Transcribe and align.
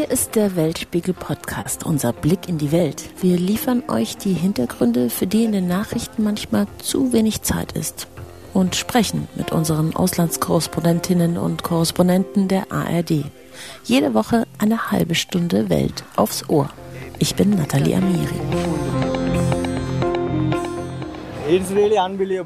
Hier 0.00 0.10
ist 0.10 0.34
der 0.34 0.56
Weltspiegel 0.56 1.12
Podcast, 1.12 1.84
unser 1.84 2.14
Blick 2.14 2.48
in 2.48 2.56
die 2.56 2.72
Welt. 2.72 3.10
Wir 3.20 3.36
liefern 3.36 3.82
euch 3.86 4.16
die 4.16 4.32
Hintergründe, 4.32 5.10
für 5.10 5.26
die 5.26 5.44
in 5.44 5.52
den 5.52 5.68
Nachrichten 5.68 6.22
manchmal 6.22 6.66
zu 6.82 7.12
wenig 7.12 7.42
Zeit 7.42 7.72
ist. 7.72 8.06
Und 8.54 8.76
sprechen 8.76 9.28
mit 9.34 9.52
unseren 9.52 9.94
Auslandskorrespondentinnen 9.94 11.36
und 11.36 11.64
Korrespondenten 11.64 12.48
der 12.48 12.72
ARD. 12.72 13.26
Jede 13.84 14.14
Woche 14.14 14.46
eine 14.56 14.90
halbe 14.90 15.14
Stunde 15.14 15.68
Welt 15.68 16.02
aufs 16.16 16.48
Ohr. 16.48 16.70
Ich 17.18 17.34
bin 17.34 17.50
Nathalie 17.50 17.98
Amiri. 17.98 19.09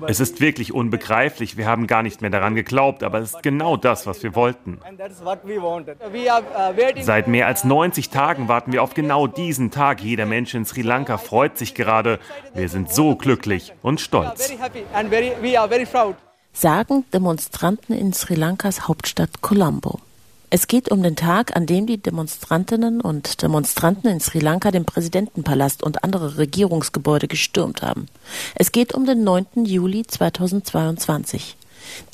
Es 0.07 0.21
ist 0.21 0.41
wirklich 0.41 0.73
unbegreiflich. 0.73 1.57
Wir 1.57 1.66
haben 1.66 1.86
gar 1.86 2.03
nicht 2.03 2.21
mehr 2.21 2.30
daran 2.30 2.54
geglaubt, 2.54 3.03
aber 3.03 3.18
es 3.18 3.34
ist 3.34 3.43
genau 3.43 3.77
das, 3.77 4.07
was 4.07 4.23
wir 4.23 4.34
wollten. 4.34 4.79
Uh, 4.80 7.03
Seit 7.03 7.29
mehr 7.29 7.46
als 7.46 7.64
90 7.64 8.11
Tagen 8.11 8.48
warten 8.48 8.72
wir 8.72 8.82
auf 8.82 8.95
genau 8.95 9.26
diesen 9.26 9.71
Tag. 9.71 10.03
Jeder 10.03 10.26
Mensch 10.26 10.54
in 10.54 10.64
Sri 10.64 10.82
Lanka 10.82 11.18
freut 11.18 11.59
sich 11.59 11.75
gerade. 11.75 12.18
Wir 12.54 12.68
sind 12.68 12.93
so 12.93 13.17
glücklich 13.17 13.72
und 13.82 14.00
stolz. 14.00 14.53
Sagen 16.53 17.04
Demonstranten 17.12 17.96
in 17.96 18.12
Sri 18.12 18.34
Lankas 18.34 18.86
Hauptstadt 18.86 19.43
Colombo. 19.43 20.00
Es 20.57 20.68
geht 20.68 20.93
um 20.93 21.03
den 21.03 21.17
Tag, 21.17 21.57
an 21.57 21.67
dem 21.67 21.89
die 21.89 21.99
Demonstrantinnen 21.99 23.00
und 23.00 23.43
Demonstranten 23.43 24.08
in 24.08 24.21
Sri 24.21 24.39
Lanka 24.39 24.71
den 24.71 24.85
Präsidentenpalast 24.85 25.82
und 25.82 26.04
andere 26.04 26.39
Regierungsgebäude 26.39 27.26
gestürmt 27.26 27.82
haben. 27.82 28.07
Es 28.54 28.71
geht 28.71 28.95
um 28.95 29.04
den 29.04 29.25
9. 29.25 29.64
Juli 29.64 30.07
2022. 30.07 31.57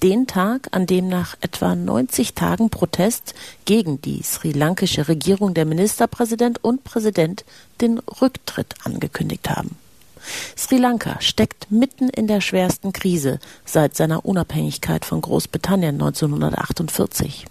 Den 0.02 0.26
Tag, 0.26 0.68
an 0.70 0.86
dem 0.86 1.08
nach 1.10 1.36
etwa 1.42 1.74
90 1.74 2.32
Tagen 2.32 2.70
Protest 2.70 3.34
gegen 3.66 4.00
die 4.00 4.22
sri 4.22 4.52
lankische 4.52 5.06
Regierung 5.06 5.52
der 5.52 5.66
Ministerpräsident 5.66 6.64
und 6.64 6.82
Präsident 6.82 7.44
den 7.82 7.98
Rücktritt 8.22 8.74
angekündigt 8.84 9.50
haben. 9.50 9.76
Sri 10.56 10.78
Lanka 10.78 11.20
steckt 11.20 11.70
mitten 11.70 12.08
in 12.08 12.26
der 12.26 12.40
schwersten 12.40 12.94
Krise 12.94 13.38
seit 13.66 13.98
seiner 13.98 14.24
Unabhängigkeit 14.24 15.04
von 15.04 15.20
Großbritannien 15.20 16.00
1948. 16.00 17.44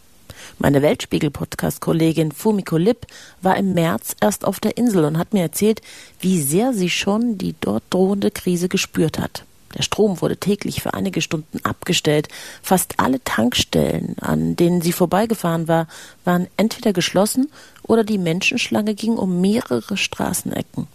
Meine 0.61 0.81
Weltspiegel-Podcast-Kollegin 0.81 2.33
Fumiko 2.33 2.75
Lipp 2.75 3.07
war 3.41 3.55
im 3.55 3.73
März 3.73 4.17
erst 4.19 4.43
auf 4.43 4.59
der 4.59 4.75
Insel 4.75 5.05
und 5.05 5.17
hat 5.17 5.31
mir 5.31 5.41
erzählt, 5.41 5.81
wie 6.19 6.41
sehr 6.41 6.73
sie 6.73 6.89
schon 6.89 7.37
die 7.37 7.55
dort 7.61 7.83
drohende 7.89 8.29
Krise 8.29 8.67
gespürt 8.67 9.19
hat. 9.19 9.45
Der 9.77 9.83
Strom 9.83 10.19
wurde 10.19 10.35
täglich 10.35 10.81
für 10.81 10.93
einige 10.93 11.21
Stunden 11.21 11.61
abgestellt. 11.63 12.27
Fast 12.61 12.99
alle 12.99 13.23
Tankstellen, 13.23 14.17
an 14.19 14.57
denen 14.57 14.81
sie 14.81 14.91
vorbeigefahren 14.91 15.69
war, 15.69 15.87
waren 16.25 16.47
entweder 16.57 16.91
geschlossen 16.91 17.49
oder 17.83 18.03
die 18.03 18.17
Menschenschlange 18.17 18.95
ging 18.95 19.13
um 19.13 19.39
mehrere 19.39 19.95
Straßenecken. 19.95 20.87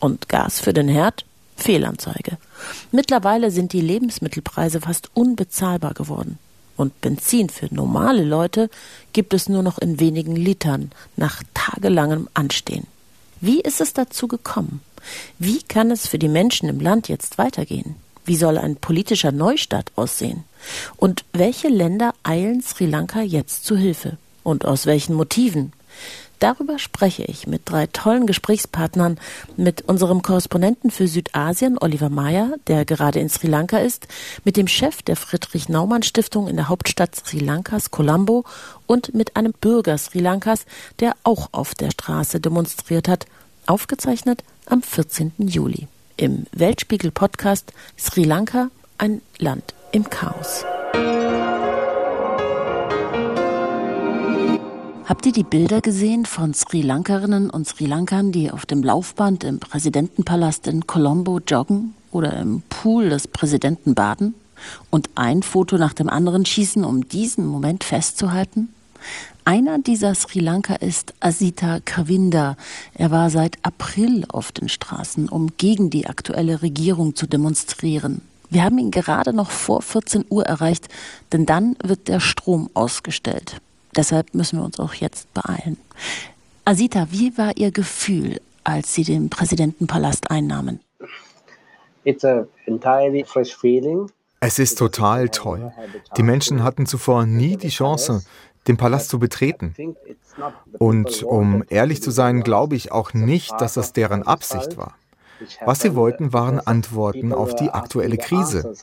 Und 0.00 0.28
Gas 0.28 0.58
für 0.58 0.72
den 0.72 0.88
Herd? 0.88 1.24
Fehlanzeige. 1.56 2.38
Mittlerweile 2.90 3.52
sind 3.52 3.72
die 3.72 3.82
Lebensmittelpreise 3.82 4.80
fast 4.80 5.10
unbezahlbar 5.14 5.94
geworden 5.94 6.40
und 6.76 7.00
Benzin 7.00 7.48
für 7.48 7.72
normale 7.74 8.24
Leute 8.24 8.70
gibt 9.12 9.34
es 9.34 9.48
nur 9.48 9.62
noch 9.62 9.78
in 9.78 10.00
wenigen 10.00 10.36
Litern 10.36 10.90
nach 11.16 11.42
tagelangem 11.54 12.28
Anstehen. 12.34 12.86
Wie 13.40 13.60
ist 13.60 13.80
es 13.80 13.92
dazu 13.92 14.28
gekommen? 14.28 14.80
Wie 15.38 15.62
kann 15.62 15.90
es 15.90 16.06
für 16.06 16.18
die 16.18 16.28
Menschen 16.28 16.68
im 16.68 16.80
Land 16.80 17.08
jetzt 17.08 17.38
weitergehen? 17.38 17.96
Wie 18.24 18.36
soll 18.36 18.56
ein 18.56 18.76
politischer 18.76 19.32
Neustart 19.32 19.90
aussehen? 19.96 20.44
Und 20.96 21.24
welche 21.32 21.68
Länder 21.68 22.14
eilen 22.22 22.62
Sri 22.62 22.86
Lanka 22.86 23.20
jetzt 23.20 23.64
zu 23.64 23.76
Hilfe? 23.76 24.16
Und 24.44 24.64
aus 24.64 24.86
welchen 24.86 25.14
Motiven? 25.14 25.72
Darüber 26.42 26.80
spreche 26.80 27.22
ich 27.22 27.46
mit 27.46 27.62
drei 27.66 27.86
tollen 27.86 28.26
Gesprächspartnern, 28.26 29.16
mit 29.56 29.82
unserem 29.82 30.22
Korrespondenten 30.22 30.90
für 30.90 31.06
Südasien, 31.06 31.78
Oliver 31.80 32.08
Mayer, 32.08 32.56
der 32.66 32.84
gerade 32.84 33.20
in 33.20 33.28
Sri 33.28 33.46
Lanka 33.46 33.78
ist, 33.78 34.08
mit 34.42 34.56
dem 34.56 34.66
Chef 34.66 35.02
der 35.02 35.14
Friedrich 35.14 35.68
Naumann 35.68 36.02
Stiftung 36.02 36.48
in 36.48 36.56
der 36.56 36.68
Hauptstadt 36.68 37.14
Sri 37.14 37.38
Lankas, 37.38 37.92
Colombo, 37.92 38.44
und 38.88 39.14
mit 39.14 39.36
einem 39.36 39.52
Bürger 39.52 39.96
Sri 39.98 40.18
Lankas, 40.18 40.66
der 40.98 41.14
auch 41.22 41.50
auf 41.52 41.76
der 41.76 41.92
Straße 41.92 42.40
demonstriert 42.40 43.06
hat, 43.06 43.26
aufgezeichnet 43.66 44.42
am 44.66 44.82
14. 44.82 45.34
Juli. 45.38 45.86
Im 46.16 46.46
Weltspiegel 46.50 47.12
Podcast 47.12 47.72
Sri 47.96 48.24
Lanka, 48.24 48.68
ein 48.98 49.22
Land 49.38 49.74
im 49.92 50.10
Chaos. 50.10 50.64
Habt 55.04 55.26
ihr 55.26 55.32
die 55.32 55.42
Bilder 55.42 55.80
gesehen 55.80 56.26
von 56.26 56.54
Sri 56.54 56.80
Lankerinnen 56.80 57.50
und 57.50 57.66
Sri 57.66 57.86
Lankern, 57.86 58.30
die 58.30 58.52
auf 58.52 58.66
dem 58.66 58.84
Laufband 58.84 59.42
im 59.42 59.58
Präsidentenpalast 59.58 60.68
in 60.68 60.86
Colombo 60.86 61.40
joggen 61.40 61.94
oder 62.12 62.38
im 62.38 62.62
Pool 62.68 63.08
des 63.08 63.26
Präsidenten 63.26 63.96
baden 63.96 64.34
und 64.90 65.10
ein 65.16 65.42
Foto 65.42 65.76
nach 65.76 65.92
dem 65.92 66.08
anderen 66.08 66.46
schießen, 66.46 66.84
um 66.84 67.08
diesen 67.08 67.46
Moment 67.46 67.82
festzuhalten? 67.82 68.68
Einer 69.44 69.80
dieser 69.80 70.14
Sri 70.14 70.38
Lanka 70.38 70.76
ist 70.76 71.14
Asita 71.18 71.80
Kavinda. 71.84 72.56
Er 72.94 73.10
war 73.10 73.28
seit 73.28 73.58
April 73.64 74.24
auf 74.28 74.52
den 74.52 74.68
Straßen, 74.68 75.28
um 75.28 75.48
gegen 75.56 75.90
die 75.90 76.06
aktuelle 76.06 76.62
Regierung 76.62 77.16
zu 77.16 77.26
demonstrieren. 77.26 78.22
Wir 78.50 78.62
haben 78.62 78.78
ihn 78.78 78.92
gerade 78.92 79.32
noch 79.32 79.50
vor 79.50 79.82
14 79.82 80.26
Uhr 80.28 80.46
erreicht, 80.46 80.88
denn 81.32 81.44
dann 81.44 81.74
wird 81.82 82.06
der 82.06 82.20
Strom 82.20 82.70
ausgestellt. 82.74 83.60
Deshalb 83.96 84.34
müssen 84.34 84.58
wir 84.58 84.64
uns 84.64 84.78
auch 84.80 84.94
jetzt 84.94 85.32
beeilen. 85.34 85.76
Asita, 86.64 87.08
wie 87.10 87.36
war 87.36 87.56
Ihr 87.56 87.70
Gefühl, 87.70 88.40
als 88.64 88.94
Sie 88.94 89.04
den 89.04 89.28
Präsidentenpalast 89.30 90.30
einnahmen? 90.30 90.80
Es 94.40 94.58
ist 94.58 94.78
total 94.78 95.28
toll. 95.28 95.72
Die 96.16 96.22
Menschen 96.22 96.64
hatten 96.64 96.86
zuvor 96.86 97.26
nie 97.26 97.56
die 97.56 97.68
Chance, 97.68 98.24
den 98.66 98.76
Palast 98.76 99.08
zu 99.08 99.18
betreten. 99.18 99.74
Und 100.78 101.22
um 101.22 101.64
ehrlich 101.68 102.02
zu 102.02 102.10
sein, 102.10 102.42
glaube 102.42 102.76
ich 102.76 102.90
auch 102.90 103.12
nicht, 103.12 103.52
dass 103.60 103.74
das 103.74 103.92
deren 103.92 104.22
Absicht 104.22 104.76
war. 104.76 104.94
Was 105.64 105.80
sie 105.80 105.94
wollten, 105.94 106.32
waren 106.32 106.60
Antworten 106.60 107.32
auf 107.32 107.54
die 107.54 107.70
aktuelle 107.70 108.16
Krise. 108.16 108.74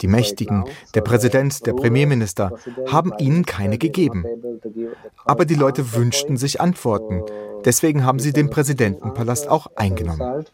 Die 0.00 0.08
Mächtigen, 0.08 0.64
der 0.94 1.00
Präsident, 1.02 1.66
der 1.66 1.72
Premierminister, 1.72 2.52
haben 2.86 3.12
ihnen 3.18 3.44
keine 3.44 3.78
gegeben. 3.78 4.24
Aber 5.24 5.44
die 5.44 5.54
Leute 5.54 5.94
wünschten 5.94 6.36
sich 6.36 6.60
Antworten. 6.60 7.22
Deswegen 7.64 8.04
haben 8.04 8.18
sie 8.18 8.32
den 8.32 8.50
Präsidentenpalast 8.50 9.48
auch 9.48 9.68
eingenommen. 9.76 10.46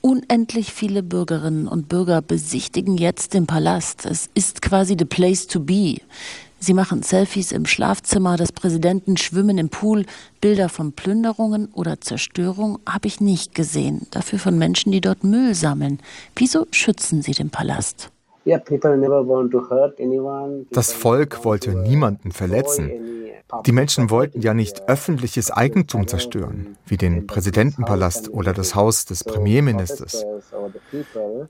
Unendlich 0.00 0.74
viele 0.74 1.02
Bürgerinnen 1.02 1.66
und 1.66 1.88
Bürger 1.88 2.20
besichtigen 2.20 2.98
jetzt 2.98 3.32
den 3.32 3.46
Palast. 3.46 4.04
Es 4.04 4.28
ist 4.34 4.60
quasi 4.60 4.96
the 4.98 5.06
place 5.06 5.46
to 5.46 5.60
be. 5.60 5.96
Sie 6.58 6.74
machen 6.74 7.02
Selfies 7.02 7.52
im 7.52 7.66
Schlafzimmer 7.66 8.36
des 8.36 8.52
Präsidenten, 8.52 9.16
schwimmen 9.16 9.58
im 9.58 9.68
Pool. 9.68 10.06
Bilder 10.40 10.68
von 10.68 10.92
Plünderungen 10.92 11.68
oder 11.74 12.00
Zerstörung 12.00 12.78
habe 12.88 13.06
ich 13.06 13.20
nicht 13.20 13.54
gesehen. 13.54 14.06
Dafür 14.10 14.38
von 14.38 14.56
Menschen, 14.56 14.90
die 14.92 15.00
dort 15.00 15.24
Müll 15.24 15.54
sammeln. 15.54 16.00
Wieso 16.36 16.66
schützen 16.70 17.22
Sie 17.22 17.32
den 17.32 17.50
Palast? 17.50 18.10
Das 20.70 20.92
Volk 20.92 21.44
wollte 21.44 21.74
niemanden 21.74 22.32
verletzen. 22.32 22.90
Die 23.66 23.72
Menschen 23.72 24.10
wollten 24.10 24.40
ja 24.40 24.52
nicht 24.52 24.88
öffentliches 24.88 25.50
Eigentum 25.50 26.08
zerstören, 26.08 26.76
wie 26.86 26.96
den 26.96 27.26
Präsidentenpalast 27.26 28.30
oder 28.30 28.52
das 28.52 28.74
Haus 28.74 29.04
des 29.04 29.24
Premierministers. 29.24 30.24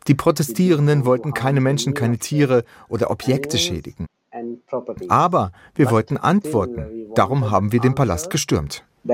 Die 0.07 0.15
Protestierenden 0.15 1.05
wollten 1.05 1.35
keine 1.35 1.61
Menschen, 1.61 1.95
keine 1.95 2.19
Tiere 2.19 2.65
oder 2.89 3.11
Objekte 3.11 3.59
schädigen. 3.59 4.07
Aber 5.09 5.53
wir 5.75 5.91
wollten 5.91 6.17
Antworten. 6.17 7.11
Darum 7.15 7.51
haben 7.51 7.73
wir 7.73 7.81
den 7.81 7.95
Palast 7.95 8.31
gestürmt. 8.31 8.85
Uh, 9.07 9.11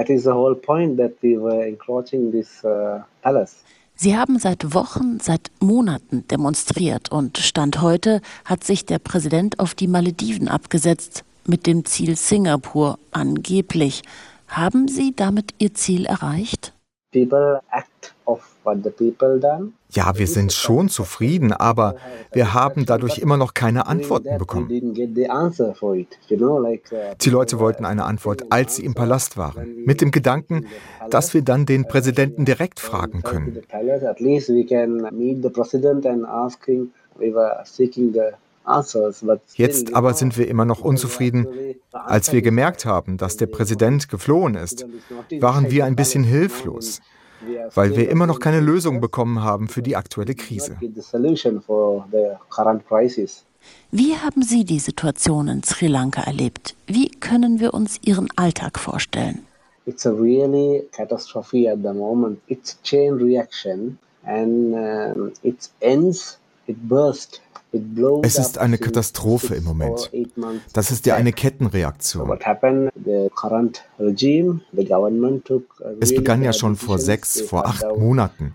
Sie 3.97 4.17
haben 4.17 4.39
seit 4.39 4.75
Wochen, 4.75 5.19
seit 5.21 5.51
Monaten 5.61 6.27
demonstriert 6.29 7.11
und 7.11 7.39
Stand 7.39 7.83
heute 7.83 8.21
hat 8.45 8.65
sich 8.65 8.87
der 8.87 8.99
Präsident 8.99 9.59
auf 9.59 9.75
die 9.75 9.89
Malediven 9.89 10.49
abgesetzt 10.49 11.25
mit 11.47 11.67
dem 11.67 11.85
Ziel 11.85 12.17
Singapur 12.17 12.99
angeblich. 13.11 14.03
Haben 14.49 14.89
Sie 14.89 15.15
damit 15.15 15.55
Ihr 15.59 15.75
Ziel 15.75 16.07
erreicht? 16.07 16.73
People 17.13 17.61
act 17.73 18.15
ja, 19.93 20.17
wir 20.17 20.27
sind 20.27 20.53
schon 20.53 20.89
zufrieden, 20.89 21.53
aber 21.53 21.95
wir 22.33 22.55
haben 22.55 22.87
dadurch 22.87 23.19
immer 23.19 23.37
noch 23.37 23.53
keine 23.55 23.87
Antworten 23.87 24.39
bekommen. 24.39 24.69
Die 24.69 24.81
Leute 27.31 27.59
wollten 27.59 27.85
eine 27.85 28.05
Antwort, 28.05 28.45
als 28.51 28.77
sie 28.77 28.85
im 28.85 28.95
Palast 28.95 29.37
waren, 29.37 29.85
mit 29.85 30.01
dem 30.01 30.13
Gedanken, 30.13 30.67
dass 31.11 31.35
wir 31.35 31.43
dann 31.43 31.67
den 31.67 31.87
Präsidenten 31.87 32.45
direkt 32.45 32.79
fragen 32.81 33.23
können. 33.23 33.59
Jetzt 39.55 39.95
aber 39.95 40.15
sind 40.15 40.39
wir 40.39 40.49
immer 40.49 40.65
noch 40.65 40.83
unzufrieden. 40.83 41.47
Als 41.93 42.33
wir 42.33 42.43
gemerkt 42.43 42.85
haben, 42.85 43.17
dass 43.17 43.37
der 43.37 43.47
Präsident 43.47 44.09
geflohen 44.09 44.55
ist, 44.55 44.87
waren 45.41 45.71
wir 45.71 45.87
ein 45.87 45.97
bisschen 45.97 46.23
hilflos, 46.23 47.01
weil 47.75 47.97
wir 47.97 48.09
immer 48.11 48.27
noch 48.27 48.41
keine 48.41 48.61
Lösung 48.61 49.01
bekommen 49.01 49.43
haben 49.43 49.69
für 49.69 49.83
die 49.83 49.97
aktuelle 49.97 50.35
Krise. 50.35 50.77
Wie 53.91 54.17
haben 54.17 54.43
Sie 54.43 54.65
die 54.65 54.79
Situation 54.79 55.49
in 55.49 55.63
Sri 55.63 55.87
Lanka 55.87 56.23
erlebt? 56.23 56.75
Wie 56.87 57.11
können 57.11 57.61
wir 57.61 57.75
uns 57.75 57.99
Ihren 58.03 58.29
Alltag 58.37 58.79
vorstellen? 58.79 59.47
It's 59.87 60.07
a 60.07 60.11
really 60.11 60.87
catastrophe 60.93 61.69
at 61.69 61.79
the 61.83 61.93
moment. 61.93 62.41
It's 62.49 62.75
a 62.75 62.85
chain 62.85 63.15
reaction 63.15 63.99
and 64.25 64.75
uh, 64.75 65.31
it 65.43 65.71
ends, 65.81 66.39
it 66.67 66.77
bursts 66.89 67.41
es 68.23 68.39
ist 68.39 68.59
eine 68.59 68.79
Katastrophe 68.79 69.55
im 69.55 69.65
Moment. 69.65 70.11
Das 70.73 70.91
ist 70.91 71.07
ja 71.07 71.15
eine 71.15 71.33
Kettenreaktion. 71.33 72.39
Es 76.01 76.15
begann 76.15 76.43
ja 76.43 76.53
schon 76.53 76.77
vor 76.77 76.99
sechs, 76.99 77.41
vor 77.41 77.67
acht 77.67 77.85
Monaten. 77.97 78.55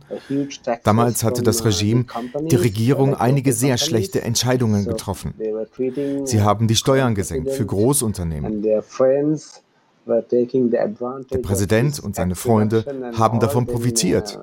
Damals 0.83 1.23
hatte 1.23 1.43
das 1.43 1.63
Regime, 1.63 2.05
die 2.49 2.55
Regierung, 2.55 3.15
einige 3.15 3.53
sehr 3.53 3.77
schlechte 3.77 4.21
Entscheidungen 4.21 4.85
getroffen. 4.85 5.33
Sie 6.25 6.41
haben 6.41 6.67
die 6.67 6.75
Steuern 6.75 7.15
gesenkt 7.15 7.51
für 7.51 7.65
Großunternehmen. 7.65 8.63
Der 10.07 11.37
Präsident 11.41 11.99
und 11.99 12.15
seine 12.15 12.35
Freunde 12.35 12.85
haben 13.17 13.39
davon 13.39 13.65
profitiert. 13.65 14.39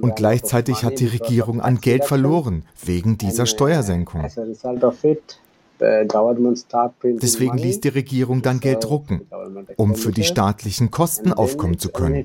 Und 0.00 0.16
gleichzeitig 0.16 0.82
hat 0.82 0.98
die 1.00 1.06
Regierung 1.06 1.60
an 1.60 1.80
Geld 1.80 2.04
verloren 2.04 2.64
wegen 2.84 3.18
dieser 3.18 3.46
Steuersenkung. 3.46 4.24
Deswegen 5.80 7.58
ließ 7.58 7.80
die 7.80 7.88
Regierung 7.88 8.42
dann 8.42 8.60
Geld 8.60 8.84
drucken, 8.84 9.20
um 9.76 9.94
für 9.94 10.10
die 10.10 10.24
staatlichen 10.24 10.90
Kosten 10.90 11.32
aufkommen 11.32 11.78
zu 11.78 11.90
können. 11.90 12.24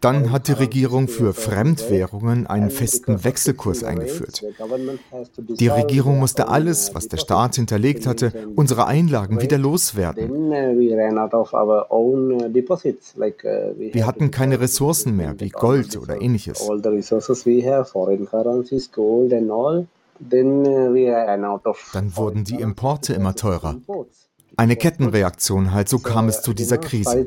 Dann 0.00 0.32
hat 0.32 0.48
die 0.48 0.52
Regierung 0.52 1.08
für 1.08 1.32
Fremdwährungen 1.32 2.46
einen 2.46 2.70
festen 2.70 3.24
Wechselkurs 3.24 3.84
eingeführt. 3.84 4.42
Die 5.58 5.68
Regierung 5.68 6.18
musste 6.18 6.48
alles, 6.48 6.94
was 6.94 7.08
der 7.08 7.16
Staat 7.18 7.56
hinterlegt 7.56 8.06
hatte, 8.06 8.32
unsere 8.54 8.86
Einlagen 8.86 9.40
wieder 9.40 9.58
loswerden. 9.58 10.50
Wir 13.92 14.06
hatten 14.06 14.30
keine 14.30 14.60
Ressourcen 14.60 15.16
mehr, 15.16 15.34
wie 15.38 15.48
Gold 15.48 15.96
oder 15.96 16.20
ähnliches. 16.20 16.68
Dann 21.92 22.16
wurden 22.16 22.44
die 22.44 22.60
Importe 22.60 23.12
immer 23.14 23.34
teurer. 23.34 23.76
Eine 24.56 24.76
Kettenreaktion 24.76 25.72
halt, 25.72 25.88
so 25.88 25.98
kam 25.98 26.28
es 26.28 26.42
zu 26.42 26.54
dieser 26.54 26.78
Krise. 26.78 27.26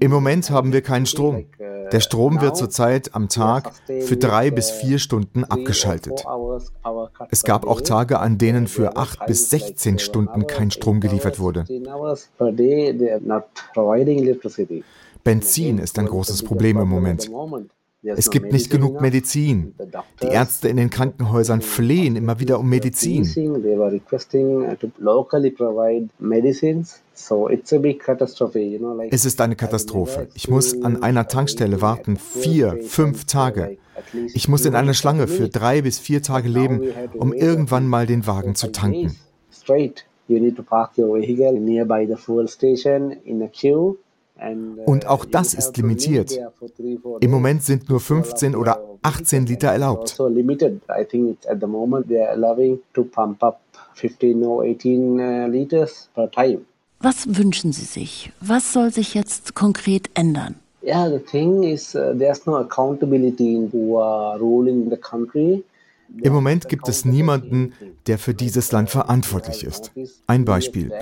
Im 0.00 0.10
Moment 0.10 0.50
haben 0.50 0.72
wir 0.72 0.82
keinen 0.82 1.06
Strom. 1.06 1.46
Der 1.92 2.00
Strom 2.00 2.40
wird 2.40 2.56
zurzeit 2.56 3.14
am 3.14 3.28
Tag 3.28 3.72
für 3.86 4.16
drei 4.16 4.50
bis 4.50 4.70
vier 4.70 4.98
Stunden 4.98 5.44
abgeschaltet. 5.44 6.24
Es 7.30 7.44
gab 7.44 7.66
auch 7.66 7.80
Tage, 7.80 8.18
an 8.18 8.36
denen 8.36 8.66
für 8.66 8.96
acht 8.96 9.24
bis 9.26 9.48
16 9.50 9.98
Stunden 10.00 10.46
kein 10.46 10.70
Strom 10.70 11.00
geliefert 11.00 11.38
wurde. 11.38 11.64
Benzin 15.24 15.78
ist 15.78 15.98
ein 15.98 16.06
großes 16.06 16.42
Problem 16.42 16.78
im 16.78 16.88
Moment. 16.88 17.30
Es 18.06 18.30
gibt 18.30 18.52
nicht 18.52 18.70
genug 18.70 19.00
Medizin. 19.00 19.74
Die 20.22 20.26
Ärzte 20.26 20.68
in 20.68 20.76
den 20.76 20.90
Krankenhäusern 20.90 21.60
flehen 21.60 22.16
immer 22.16 22.38
wieder 22.38 22.60
um 22.60 22.68
Medizin. 22.68 23.22
Es 29.10 29.24
ist 29.24 29.40
eine 29.40 29.56
Katastrophe. 29.56 30.28
Ich 30.34 30.48
muss 30.48 30.82
an 30.82 31.02
einer 31.02 31.28
Tankstelle 31.28 31.80
warten, 31.80 32.16
vier, 32.16 32.78
fünf 32.82 33.24
Tage. 33.24 33.78
Ich 34.34 34.48
muss 34.48 34.64
in 34.64 34.74
einer 34.74 34.94
Schlange 34.94 35.26
für 35.26 35.48
drei 35.48 35.82
bis 35.82 35.98
vier 35.98 36.22
Tage 36.22 36.48
leben, 36.48 36.82
um 37.14 37.32
irgendwann 37.32 37.88
mal 37.88 38.06
den 38.06 38.26
Wagen 38.26 38.54
zu 38.54 38.70
tanken. 38.70 39.16
You 40.28 40.40
need 40.40 40.56
to 40.56 40.64
park 40.64 40.98
your 40.98 41.14
vehicle 41.14 41.52
nearby 41.52 42.04
the 42.04 42.16
fuel 42.16 42.48
station 42.48 43.12
in 43.24 43.40
a 43.42 43.46
queue 43.46 43.96
und 44.84 45.06
auch 45.06 45.24
das 45.24 45.54
ist 45.54 45.76
limitiert. 45.76 46.38
Im 47.20 47.30
Moment 47.30 47.62
sind 47.62 47.88
nur 47.88 48.00
15 48.00 48.54
oder 48.54 48.82
18 49.02 49.46
Liter 49.46 49.68
erlaubt. 49.68 50.18
Uh, 50.18 50.28
Was 57.00 57.38
wünschen 57.38 57.72
Sie 57.72 57.84
sich? 57.84 58.32
Was 58.40 58.72
soll 58.72 58.92
sich 58.92 59.14
jetzt 59.14 59.54
konkret 59.54 60.10
ändern? 60.14 60.56
Yeah, 60.82 61.08
the 61.08 61.18
thing 61.18 61.62
is, 61.64 61.94
uh, 61.96 62.14
there's 62.16 62.46
no 62.46 62.56
accountability 62.58 63.56
in 63.56 63.72
who 63.72 63.98
are 63.98 64.38
ruling 64.38 64.88
the 64.88 64.96
country. 64.96 65.64
Im 66.22 66.32
Moment 66.32 66.68
gibt 66.68 66.88
es 66.88 67.04
niemanden, 67.04 67.72
der 68.06 68.18
für 68.18 68.34
dieses 68.34 68.70
Land 68.70 68.90
verantwortlich 68.90 69.64
ist. 69.64 69.90
Ein 70.28 70.44
Beispiel. 70.44 70.92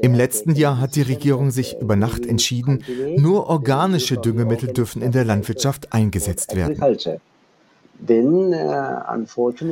Im 0.00 0.14
letzten 0.14 0.54
Jahr 0.54 0.80
hat 0.80 0.96
die 0.96 1.02
Regierung 1.02 1.50
sich 1.50 1.76
über 1.80 1.96
Nacht 1.96 2.26
entschieden, 2.26 2.84
nur 3.16 3.48
organische 3.48 4.16
Düngemittel 4.16 4.72
dürfen 4.72 5.02
in 5.02 5.12
der 5.12 5.24
Landwirtschaft 5.24 5.92
eingesetzt 5.92 6.54
werden. 6.56 6.80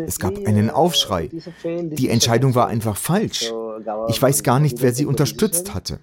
Es 0.06 0.18
gab 0.18 0.46
einen 0.46 0.70
Aufschrei. 0.70 1.30
Die 1.64 2.08
Entscheidung 2.08 2.54
war 2.54 2.66
einfach 2.66 2.96
falsch. 2.96 3.52
Ich 4.08 4.20
weiß 4.20 4.42
gar 4.42 4.58
nicht, 4.58 4.82
wer 4.82 4.92
sie 4.92 5.06
unterstützt 5.06 5.74
hatte. 5.74 6.00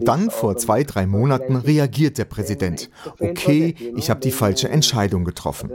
Dann 0.00 0.30
vor 0.30 0.56
zwei, 0.56 0.84
drei 0.84 1.06
Monaten 1.06 1.56
reagiert 1.56 2.18
der 2.18 2.26
Präsident. 2.26 2.90
Okay, 3.18 3.74
ich 3.96 4.10
habe 4.10 4.20
die 4.20 4.30
falsche 4.30 4.68
Entscheidung 4.68 5.24
getroffen. 5.24 5.72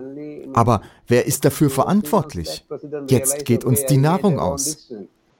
Aber 0.54 0.82
wer 1.08 1.26
ist 1.26 1.46
dafür 1.46 1.70
verantwortlich? 1.70 2.66
Jetzt 3.08 3.46
geht 3.46 3.66
uns 3.66 3.86
die 3.86 3.98
Nahrung 3.98 4.40
aus 4.40 4.94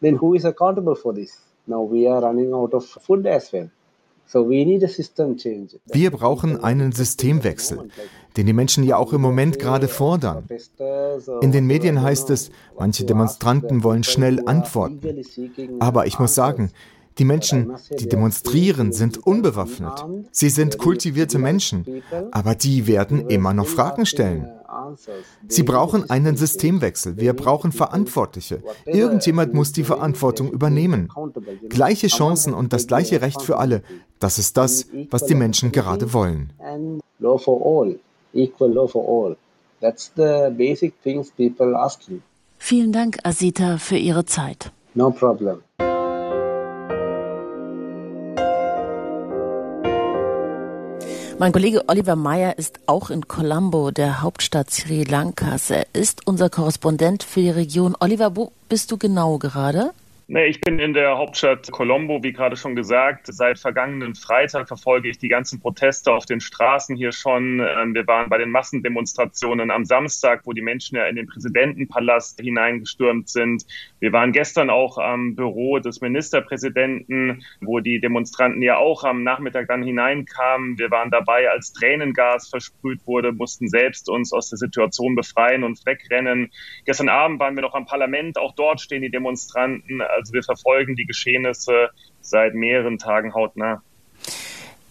then 0.04 0.20
who 0.22 0.36
is 0.36 0.46
accountable 0.46 0.96
for 0.96 1.14
this? 1.14 1.40
Now 1.66 1.82
we 1.90 2.08
are 2.08 2.22
running 2.22 2.54
out 2.54 2.74
of 2.74 2.86
food 2.86 3.26
as 3.26 3.52
well. 3.52 3.70
Wir 5.92 6.12
brauchen 6.12 6.64
einen 6.64 6.92
Systemwechsel, 6.92 7.90
den 8.36 8.46
die 8.46 8.54
Menschen 8.54 8.84
ja 8.84 8.98
auch 8.98 9.14
im 9.14 9.22
Moment 9.22 9.60
gerade 9.60 9.88
fordern. 9.88 10.48
In 11.42 11.52
den 11.52 11.68
Medien 11.68 12.02
heißt 12.02 12.30
es, 12.30 12.50
manche 12.80 13.06
Demonstranten 13.06 13.84
wollen 13.84 14.04
schnell 14.04 14.42
antworten. 14.48 15.22
Aber 15.80 16.08
ich 16.08 16.18
muss 16.20 16.34
sagen, 16.34 16.72
die 17.20 17.26
Menschen, 17.26 17.74
die 18.00 18.08
demonstrieren, 18.08 18.92
sind 18.92 19.20
unbewaffnet. 19.20 20.04
Sie 20.32 20.50
sind 20.50 20.80
kultivierte 20.80 21.38
Menschen, 21.38 22.02
aber 22.32 22.56
die 22.56 22.88
werden 22.88 23.30
immer 23.30 23.54
noch 23.54 23.68
Fragen 23.68 24.08
stellen. 24.08 24.50
Sie 25.48 25.64
brauchen 25.64 26.10
einen 26.10 26.38
Systemwechsel. 26.38 27.18
Wir 27.18 27.34
brauchen 27.34 27.72
Verantwortliche. 27.72 28.64
Irgendjemand 28.86 29.54
muss 29.54 29.72
die 29.72 29.84
Verantwortung 29.84 30.52
übernehmen. 30.52 31.10
Gleiche 31.70 32.08
Chancen 32.08 32.54
und 32.54 32.74
das 32.74 32.88
gleiche 32.88 33.22
Recht 33.22 33.42
für 33.42 33.58
alle. 33.58 33.84
Das 34.20 34.40
ist 34.40 34.58
das, 34.58 34.88
was 35.10 35.26
die 35.26 35.36
Menschen 35.36 35.72
gerade 35.72 36.14
wollen. 36.14 36.54
Vielen 42.58 42.92
Dank, 42.94 43.20
Asita, 43.24 43.78
für 43.78 43.98
Ihre 43.98 44.26
Zeit. 44.26 44.72
No 44.94 45.12
problem. 45.12 45.58
Mein 51.44 51.52
Kollege 51.52 51.90
Oliver 51.90 52.16
Meyer 52.16 52.58
ist 52.58 52.80
auch 52.86 53.10
in 53.10 53.28
Colombo, 53.28 53.92
der 53.92 54.22
Hauptstadt 54.22 54.72
Sri 54.72 55.04
Lankas. 55.04 55.70
Er 55.72 55.88
ist 55.92 56.26
unser 56.26 56.50
Korrespondent 56.50 57.22
für 57.22 57.42
die 57.42 57.50
Region. 57.50 57.98
Oliver, 58.00 58.38
wo 58.38 58.54
bist 58.70 58.94
du 58.94 58.98
genau 58.98 59.40
gerade? 59.40 59.92
Nee, 60.34 60.48
ich 60.48 60.62
bin 60.62 60.80
in 60.80 60.96
der 60.96 61.20
Hauptstadt 61.20 61.72
Colombo, 61.72 62.24
wie 62.24 62.34
gerade 62.34 62.56
schon 62.56 62.76
gesagt. 62.76 63.28
Seit 63.28 63.60
vergangenen 63.60 64.16
Freitag 64.16 64.68
verfolge 64.68 65.08
ich 65.08 65.20
die 65.20 65.28
ganzen 65.28 65.60
Proteste 65.60 66.12
auf 66.12 66.26
den 66.26 66.42
Straßen 66.42 66.96
hier 66.96 67.12
schon. 67.12 67.60
Ähm, 67.60 67.94
wir 67.94 68.08
waren 68.08 68.32
bei 68.32 68.40
den 68.40 68.50
Massendemonstrationen 68.50 69.70
am 69.70 69.86
Samstag, 69.86 70.42
wo 70.46 70.54
die 70.54 70.64
Menschen 70.64 70.96
ja 70.96 71.06
in 71.06 71.18
den 71.18 71.28
Präsidentenpalast 71.28 72.42
hineingestürmt 72.42 73.30
sind. 73.30 73.68
Wir 74.00 74.12
waren 74.12 74.32
gestern 74.32 74.72
auch 74.72 74.98
am 74.98 75.36
Büro 75.36 75.78
des 75.78 76.02
Ministerpräsidenten, 76.02 77.46
wo 77.62 77.80
die 77.80 78.00
Demonstranten 78.00 78.64
ja 78.64 78.78
auch 78.78 79.04
am 79.04 79.22
Nachmittag 79.22 79.68
dann 79.68 79.84
hineinkamen. 79.84 80.80
Wir 80.80 80.90
waren 80.90 81.12
dabei, 81.12 81.52
als 81.52 81.74
Tränengas 81.74 82.50
versprüht 82.50 83.06
wurde, 83.06 83.34
mussten 83.34 83.68
selbst 83.68 84.10
uns 84.10 84.34
aus 84.34 84.50
der 84.50 84.58
Situation 84.58 85.14
befreien 85.14 85.64
und 85.64 85.86
wegrennen. 85.86 86.52
Gestern 86.86 87.10
Abend 87.10 87.40
waren 87.40 87.54
wir 87.54 87.62
noch 87.62 87.76
am 87.76 87.86
Parlament. 87.86 88.40
Auch 88.40 88.56
dort 88.56 88.82
stehen 88.82 89.04
die 89.04 89.12
Demonstranten 89.12 90.02
also 90.24 90.34
wir 90.34 90.44
verfolgen 90.44 90.96
die 90.96 91.06
Geschehnisse 91.06 91.90
seit 92.22 92.54
mehreren 92.54 92.98
Tagen 92.98 93.34
hautnah. 93.34 93.84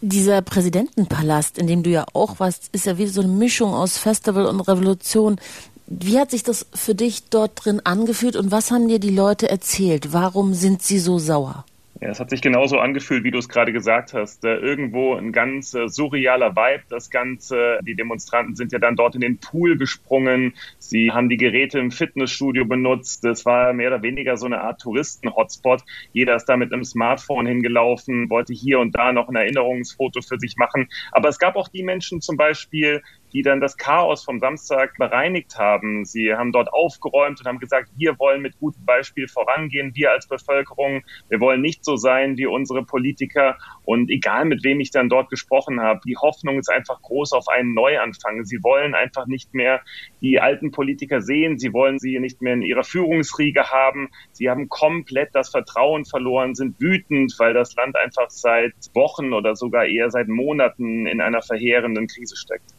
Dieser 0.02 0.42
Präsidentenpalast, 0.42 1.56
in 1.56 1.66
dem 1.66 1.82
du 1.82 1.90
ja 1.90 2.04
auch 2.12 2.38
warst, 2.38 2.68
ist 2.74 2.84
ja 2.86 2.98
wie 2.98 3.06
so 3.06 3.22
eine 3.22 3.32
Mischung 3.32 3.72
aus 3.72 3.96
Festival 3.96 4.44
und 4.46 4.60
Revolution. 4.60 5.40
Wie 5.86 6.18
hat 6.18 6.30
sich 6.30 6.42
das 6.42 6.66
für 6.74 6.94
dich 6.94 7.30
dort 7.30 7.64
drin 7.64 7.80
angefühlt 7.84 8.36
und 8.36 8.50
was 8.50 8.70
haben 8.70 8.88
dir 8.88 8.98
die 8.98 9.14
Leute 9.14 9.48
erzählt? 9.48 10.12
Warum 10.12 10.52
sind 10.52 10.82
sie 10.82 10.98
so 10.98 11.18
sauer? 11.18 11.64
Ja, 12.02 12.08
es 12.08 12.18
hat 12.18 12.30
sich 12.30 12.42
genauso 12.42 12.80
angefühlt, 12.80 13.22
wie 13.22 13.30
du 13.30 13.38
es 13.38 13.48
gerade 13.48 13.72
gesagt 13.72 14.12
hast. 14.12 14.44
Äh, 14.44 14.56
irgendwo 14.56 15.14
ein 15.14 15.30
ganz 15.30 15.72
äh, 15.72 15.88
surrealer 15.88 16.56
Vibe. 16.56 16.82
Das 16.88 17.10
Ganze, 17.10 17.78
die 17.86 17.94
Demonstranten 17.94 18.56
sind 18.56 18.72
ja 18.72 18.80
dann 18.80 18.96
dort 18.96 19.14
in 19.14 19.20
den 19.20 19.38
Pool 19.38 19.78
gesprungen. 19.78 20.54
Sie 20.80 21.12
haben 21.12 21.28
die 21.28 21.36
Geräte 21.36 21.78
im 21.78 21.92
Fitnessstudio 21.92 22.64
benutzt. 22.64 23.22
Das 23.22 23.44
war 23.44 23.72
mehr 23.72 23.86
oder 23.86 24.02
weniger 24.02 24.36
so 24.36 24.46
eine 24.46 24.62
Art 24.62 24.80
Touristen-Hotspot. 24.80 25.84
Jeder 26.12 26.34
ist 26.34 26.46
da 26.46 26.56
mit 26.56 26.72
einem 26.72 26.82
Smartphone 26.82 27.46
hingelaufen, 27.46 28.28
wollte 28.30 28.52
hier 28.52 28.80
und 28.80 28.96
da 28.96 29.12
noch 29.12 29.28
ein 29.28 29.36
Erinnerungsfoto 29.36 30.22
für 30.22 30.40
sich 30.40 30.56
machen. 30.56 30.88
Aber 31.12 31.28
es 31.28 31.38
gab 31.38 31.54
auch 31.54 31.68
die 31.68 31.84
Menschen 31.84 32.20
zum 32.20 32.36
Beispiel, 32.36 33.00
die 33.32 33.42
dann 33.42 33.60
das 33.60 33.76
Chaos 33.76 34.24
vom 34.24 34.40
Samstag 34.40 34.96
bereinigt 34.98 35.58
haben. 35.58 36.04
Sie 36.04 36.34
haben 36.34 36.52
dort 36.52 36.72
aufgeräumt 36.72 37.40
und 37.40 37.46
haben 37.46 37.58
gesagt, 37.58 37.90
wir 37.96 38.18
wollen 38.18 38.42
mit 38.42 38.58
gutem 38.58 38.84
Beispiel 38.84 39.28
vorangehen, 39.28 39.92
wir 39.94 40.10
als 40.10 40.26
Bevölkerung. 40.26 41.02
Wir 41.28 41.40
wollen 41.40 41.60
nicht 41.60 41.84
so 41.84 41.96
sein 41.96 42.36
wie 42.36 42.46
unsere 42.46 42.84
Politiker. 42.84 43.56
Und 43.84 44.10
egal 44.10 44.44
mit 44.44 44.64
wem 44.64 44.80
ich 44.80 44.90
dann 44.90 45.08
dort 45.08 45.30
gesprochen 45.30 45.80
habe, 45.80 46.00
die 46.06 46.16
Hoffnung 46.16 46.58
ist 46.58 46.70
einfach 46.70 47.00
groß 47.00 47.32
auf 47.32 47.48
einen 47.48 47.74
Neuanfang. 47.74 48.44
Sie 48.44 48.62
wollen 48.62 48.94
einfach 48.94 49.26
nicht 49.26 49.54
mehr 49.54 49.80
die 50.20 50.40
alten 50.40 50.70
Politiker 50.70 51.20
sehen. 51.22 51.58
Sie 51.58 51.72
wollen 51.72 51.98
sie 51.98 52.18
nicht 52.18 52.42
mehr 52.42 52.54
in 52.54 52.62
ihrer 52.62 52.84
Führungsriege 52.84 53.70
haben. 53.70 54.10
Sie 54.32 54.50
haben 54.50 54.68
komplett 54.68 55.34
das 55.34 55.50
Vertrauen 55.50 56.04
verloren, 56.04 56.54
sind 56.54 56.80
wütend, 56.80 57.34
weil 57.38 57.54
das 57.54 57.74
Land 57.74 57.96
einfach 57.96 58.30
seit 58.30 58.74
Wochen 58.94 59.32
oder 59.32 59.56
sogar 59.56 59.86
eher 59.86 60.10
seit 60.10 60.28
Monaten 60.28 61.06
in 61.06 61.20
einer 61.20 61.42
verheerenden 61.42 62.06
Krise 62.06 62.36
steckt. 62.36 62.74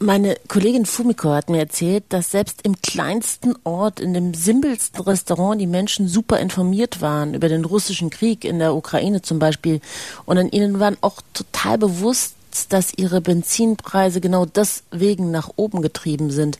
Meine 0.00 0.36
Kollegin 0.48 0.86
Fumiko 0.86 1.30
hat 1.30 1.48
mir 1.48 1.60
erzählt, 1.60 2.04
dass 2.08 2.32
selbst 2.32 2.62
im 2.62 2.82
kleinsten 2.82 3.54
Ort, 3.62 4.00
in 4.00 4.12
dem 4.12 4.34
simpelsten 4.34 5.00
Restaurant, 5.00 5.60
die 5.60 5.68
Menschen 5.68 6.08
super 6.08 6.40
informiert 6.40 7.00
waren 7.00 7.32
über 7.32 7.48
den 7.48 7.64
russischen 7.64 8.10
Krieg 8.10 8.44
in 8.44 8.58
der 8.58 8.74
Ukraine 8.74 9.22
zum 9.22 9.38
Beispiel. 9.38 9.80
Und 10.26 10.36
an 10.36 10.50
ihnen 10.50 10.80
waren 10.80 10.96
auch 11.00 11.22
total 11.32 11.78
bewusst, 11.78 12.34
dass 12.68 12.92
ihre 12.94 13.20
Benzinpreise 13.20 14.20
genau 14.20 14.46
deswegen 14.46 15.30
nach 15.30 15.50
oben 15.56 15.80
getrieben 15.80 16.30
sind. 16.30 16.58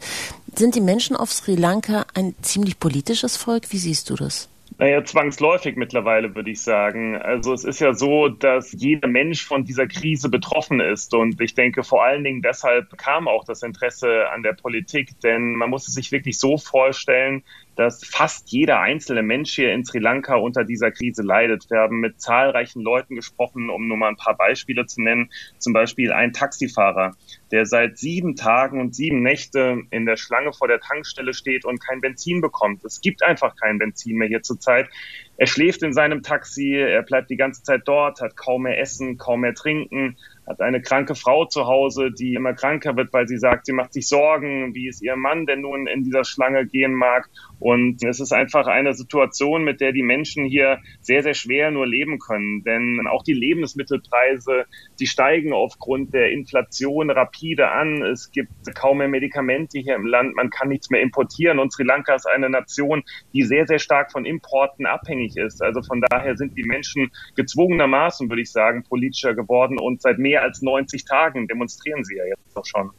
Sind 0.56 0.74
die 0.74 0.80
Menschen 0.80 1.16
auf 1.16 1.32
Sri 1.32 1.56
Lanka 1.56 2.06
ein 2.14 2.34
ziemlich 2.42 2.78
politisches 2.78 3.36
Volk? 3.36 3.72
Wie 3.72 3.78
siehst 3.78 4.10
du 4.10 4.14
das? 4.14 4.48
Naja, 4.76 5.04
zwangsläufig 5.04 5.76
mittlerweile, 5.76 6.34
würde 6.34 6.50
ich 6.50 6.60
sagen. 6.60 7.16
Also 7.16 7.52
es 7.52 7.64
ist 7.64 7.78
ja 7.78 7.94
so, 7.94 8.28
dass 8.28 8.72
jeder 8.72 9.06
Mensch 9.06 9.44
von 9.44 9.64
dieser 9.64 9.86
Krise 9.86 10.28
betroffen 10.28 10.80
ist. 10.80 11.14
Und 11.14 11.40
ich 11.40 11.54
denke, 11.54 11.84
vor 11.84 12.04
allen 12.04 12.24
Dingen 12.24 12.42
deshalb 12.42 12.98
kam 12.98 13.28
auch 13.28 13.44
das 13.44 13.62
Interesse 13.62 14.28
an 14.30 14.42
der 14.42 14.54
Politik. 14.54 15.20
Denn 15.22 15.54
man 15.54 15.70
muss 15.70 15.86
es 15.86 15.94
sich 15.94 16.10
wirklich 16.10 16.40
so 16.40 16.58
vorstellen, 16.58 17.44
dass 17.76 18.04
fast 18.04 18.50
jeder 18.50 18.80
einzelne 18.80 19.22
Mensch 19.22 19.54
hier 19.54 19.72
in 19.72 19.84
Sri 19.84 19.98
Lanka 19.98 20.34
unter 20.36 20.64
dieser 20.64 20.90
Krise 20.90 21.22
leidet. 21.22 21.70
Wir 21.70 21.78
haben 21.78 22.00
mit 22.00 22.20
zahlreichen 22.20 22.82
Leuten 22.82 23.14
gesprochen, 23.14 23.70
um 23.70 23.86
nur 23.86 23.96
mal 23.96 24.08
ein 24.08 24.16
paar 24.16 24.36
Beispiele 24.36 24.86
zu 24.86 25.02
nennen. 25.02 25.30
Zum 25.58 25.72
Beispiel 25.72 26.12
ein 26.12 26.32
Taxifahrer, 26.32 27.14
der 27.54 27.66
seit 27.66 27.98
sieben 27.98 28.34
Tagen 28.34 28.80
und 28.80 28.96
sieben 28.96 29.22
Nächte 29.22 29.82
in 29.90 30.06
der 30.06 30.16
Schlange 30.16 30.52
vor 30.52 30.66
der 30.66 30.80
Tankstelle 30.80 31.32
steht 31.32 31.64
und 31.64 31.78
kein 31.78 32.00
Benzin 32.00 32.40
bekommt. 32.40 32.84
Es 32.84 33.00
gibt 33.00 33.22
einfach 33.22 33.54
kein 33.54 33.78
Benzin 33.78 34.16
mehr 34.16 34.26
hier 34.26 34.42
zurzeit. 34.42 34.88
Er 35.36 35.46
schläft 35.46 35.84
in 35.84 35.92
seinem 35.92 36.24
Taxi, 36.24 36.74
er 36.74 37.02
bleibt 37.02 37.30
die 37.30 37.36
ganze 37.36 37.62
Zeit 37.62 37.82
dort, 37.84 38.20
hat 38.20 38.36
kaum 38.36 38.62
mehr 38.62 38.80
Essen, 38.80 39.18
kaum 39.18 39.42
mehr 39.42 39.54
Trinken, 39.54 40.16
hat 40.46 40.60
eine 40.60 40.82
kranke 40.82 41.14
Frau 41.14 41.46
zu 41.46 41.66
Hause, 41.66 42.10
die 42.10 42.34
immer 42.34 42.54
kranker 42.54 42.96
wird, 42.96 43.12
weil 43.12 43.26
sie 43.26 43.38
sagt, 43.38 43.66
sie 43.66 43.72
macht 43.72 43.92
sich 43.92 44.08
Sorgen, 44.08 44.74
wie 44.74 44.88
es 44.88 45.00
ihr 45.00 45.16
Mann 45.16 45.46
denn 45.46 45.62
nun 45.62 45.86
in 45.86 46.04
dieser 46.04 46.24
Schlange 46.24 46.66
gehen 46.66 46.94
mag. 46.94 47.28
Und 47.60 48.04
es 48.04 48.20
ist 48.20 48.32
einfach 48.32 48.66
eine 48.66 48.92
Situation, 48.94 49.64
mit 49.64 49.80
der 49.80 49.92
die 49.92 50.02
Menschen 50.02 50.44
hier 50.44 50.80
sehr, 51.00 51.22
sehr 51.22 51.34
schwer 51.34 51.70
nur 51.70 51.86
leben 51.86 52.18
können. 52.18 52.62
Denn 52.62 53.06
auch 53.06 53.22
die 53.22 53.32
Lebensmittelpreise, 53.32 54.66
die 55.00 55.06
steigen 55.06 55.52
aufgrund 55.52 56.12
der 56.12 56.30
Inflation 56.30 57.10
rapide 57.10 57.70
an. 57.70 58.02
Es 58.02 58.30
gibt 58.30 58.52
kaum 58.74 58.98
mehr 58.98 59.08
Medikamente 59.08 59.78
hier 59.78 59.94
im 59.94 60.06
Land. 60.06 60.36
Man 60.36 60.50
kann 60.50 60.68
nichts 60.68 60.90
mehr 60.90 61.00
importieren. 61.00 61.58
Und 61.58 61.72
Sri 61.72 61.84
Lanka 61.84 62.14
ist 62.14 62.26
eine 62.26 62.50
Nation, 62.50 63.02
die 63.32 63.42
sehr, 63.42 63.66
sehr 63.66 63.78
stark 63.78 64.12
von 64.12 64.26
Importen 64.26 64.84
abhängig 64.84 65.36
ist. 65.36 65.62
Also 65.62 65.80
von 65.82 66.02
daher 66.02 66.36
sind 66.36 66.58
die 66.58 66.64
Menschen 66.64 67.10
gezwungenermaßen, 67.34 68.28
würde 68.28 68.42
ich 68.42 68.52
sagen, 68.52 68.84
politischer 68.84 69.34
geworden. 69.34 69.78
Und 69.78 70.02
seit 70.02 70.18
mehr 70.18 70.33
als 70.42 70.62
90 70.62 71.04
Tagen 71.04 71.46
demonstrieren 71.48 72.04
sie 72.04 72.16
ja 72.16 72.24
jetzt 72.24 72.54
doch 72.54 72.64
schon. 72.64 72.90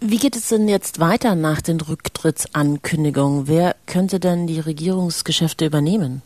Wie 0.00 0.16
geht 0.16 0.34
es 0.34 0.48
denn 0.48 0.66
jetzt 0.66 0.98
weiter 0.98 1.34
nach 1.34 1.60
den 1.60 1.80
Rücktrittsankündigungen? 1.80 3.48
Wer 3.48 3.76
könnte 3.86 4.18
denn 4.18 4.46
die 4.46 4.60
Regierungsgeschäfte 4.60 5.66
übernehmen? 5.66 6.22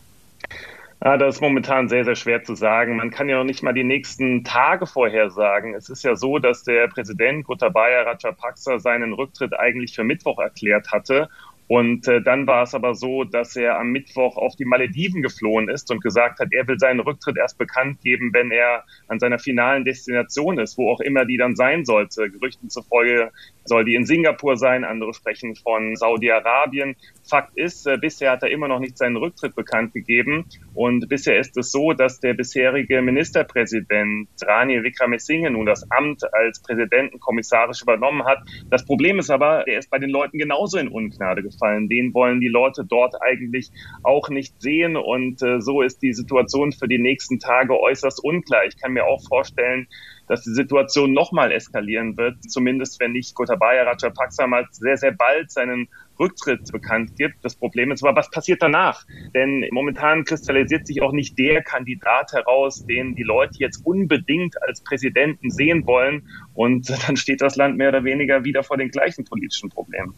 Ja, 1.05 1.19
das 1.19 1.35
ist 1.35 1.41
momentan 1.43 1.89
sehr, 1.89 2.05
sehr 2.05 2.15
schwer 2.15 2.45
zu 2.45 2.55
sagen. 2.55 2.97
Man 2.97 3.11
kann 3.11 3.29
ja 3.29 3.37
noch 3.37 3.45
nicht 3.45 3.63
mal 3.63 3.75
die 3.75 3.85
nächsten 3.85 4.43
Tage 4.43 4.87
vorhersagen. 4.87 5.75
Es 5.75 5.91
ist 5.91 6.03
ja 6.03 6.17
so, 6.17 6.39
dass 6.39 6.63
der 6.63 6.89
Präsident 6.89 7.45
Gotabaya 7.45 8.03
Rajapaksa 8.03 8.79
seinen 8.79 9.13
Rücktritt 9.13 9.53
eigentlich 9.53 9.95
für 9.95 10.05
Mittwoch 10.05 10.39
erklärt 10.39 10.93
hatte. 10.93 11.29
Und 11.67 12.07
äh, 12.09 12.21
dann 12.21 12.47
war 12.47 12.63
es 12.63 12.75
aber 12.75 12.95
so, 12.95 13.25
dass 13.25 13.57
er 13.57 13.79
am 13.79 13.91
Mittwoch 13.91 14.37
auf 14.37 14.55
die 14.57 14.67
Malediven 14.67 15.23
geflohen 15.23 15.69
ist 15.69 15.91
und 15.91 16.03
gesagt 16.03 16.39
hat, 16.39 16.49
er 16.51 16.69
will 16.69 16.79
seinen 16.79 17.01
Rücktritt 17.01 17.39
erst 17.39 17.57
bekannt 17.57 18.03
geben, 18.03 18.31
wenn 18.35 18.51
er 18.51 18.85
an 19.09 19.19
seiner 19.19 19.39
finalen 19.39 19.85
Destination 19.85 20.59
ist, 20.59 20.77
wo 20.77 20.91
auch 20.91 21.01
immer 21.01 21.25
die 21.25 21.39
dann 21.39 21.57
sein 21.57 21.87
sollte. 21.87 22.31
Gerüchten 22.31 22.69
zufolge 22.69 23.31
soll 23.65 23.87
die 23.87 23.95
in 23.95 24.05
Singapur 24.05 24.59
sein, 24.59 24.85
andere 24.85 25.15
sprechen 25.15 25.57
von 25.57 25.97
Saudi-Arabien. 25.97 26.97
Fakt 27.27 27.57
ist, 27.57 27.87
äh, 27.87 27.97
bisher 27.97 28.33
hat 28.33 28.43
er 28.43 28.51
immer 28.51 28.69
noch 28.69 28.81
nicht 28.81 28.99
seinen 28.99 29.17
Rücktritt 29.17 29.57
bekannt 29.57 29.95
gegeben. 29.95 30.45
Und 30.75 31.09
bisher 31.09 31.39
ist 31.39 31.57
es 31.57 31.71
so, 31.71 31.95
dass 31.95 32.21
der 32.21 32.35
bisherige 32.35 33.01
Ministerpräsident 33.01 34.29
Rani 34.43 34.83
Wickremesinghe 34.83 35.51
nun 35.51 35.65
das 35.65 35.91
Amt 35.91 36.23
als 36.35 36.61
Präsidenten 36.61 37.21
kommissarisch 37.21 37.81
übernommen 37.81 38.25
hat. 38.27 38.41
Das 38.69 38.85
Problem 38.85 39.19
ist 39.19 39.31
aber, 39.31 39.67
er 39.67 39.79
ist 39.79 39.91
bei 39.91 39.99
den 39.99 40.11
Leuten 40.11 40.37
genauso 40.37 40.77
in 40.77 40.89
Ungnade 40.89 41.43
gefallen. 41.43 41.54
Den 41.89 42.15
wollen 42.15 42.41
die 42.41 42.49
Leute 42.49 42.85
dort 42.85 43.21
eigentlich 43.23 43.71
auch 44.03 44.29
nicht 44.29 44.61
sehen. 44.61 44.97
Und 44.97 45.43
äh, 45.43 45.61
so 45.61 45.83
ist 45.83 46.03
die 46.03 46.13
Situation 46.13 46.73
für 46.73 46.89
die 46.89 46.99
nächsten 46.99 47.39
Tage 47.39 47.79
äußerst 47.79 48.23
unklar. 48.23 48.65
Ich 48.67 48.77
kann 48.77 48.93
mir 48.93 49.05
auch 49.05 49.23
vorstellen, 49.27 49.87
dass 50.27 50.43
die 50.43 50.55
Situation 50.55 51.13
nochmal 51.13 51.53
eskalieren 51.53 52.17
wird, 52.17 52.43
zumindest 52.51 53.01
wenn 53.01 53.13
nicht 53.13 53.35
Gotabaya 53.35 53.83
Rajapaksa 53.85 54.47
mal 54.47 54.67
sehr, 54.71 54.97
sehr 54.97 55.13
bald 55.13 55.51
seinen 55.51 55.89
Rücktritt 56.19 56.71
bekannt 56.71 57.17
gibt. 57.17 57.45
Das 57.45 57.57
Problem 57.57 57.91
ist 57.91 58.05
aber, 58.05 58.17
was 58.17 58.31
passiert 58.31 58.63
danach? 58.63 59.05
Denn 59.35 59.67
momentan 59.71 60.25
kristallisiert 60.25 60.87
sich 60.87 61.03
auch 61.03 61.13
nicht 61.13 61.39
der 61.39 61.63
Kandidat 61.63 62.33
heraus, 62.33 62.87
den 62.87 63.15
die 63.15 63.23
Leute 63.23 63.55
jetzt 63.59 63.85
unbedingt 63.85 64.61
als 64.63 64.83
Präsidenten 64.83 65.51
sehen 65.51 65.87
wollen. 65.87 66.29
Und 66.55 66.89
dann 67.07 67.17
steht 67.17 67.41
das 67.41 67.57
Land 67.57 67.77
mehr 67.77 67.89
oder 67.89 68.05
weniger 68.05 68.45
wieder 68.45 68.63
vor 68.63 68.77
den 68.77 68.91
gleichen 68.91 69.25
politischen 69.25 69.71
Problemen. 69.71 70.15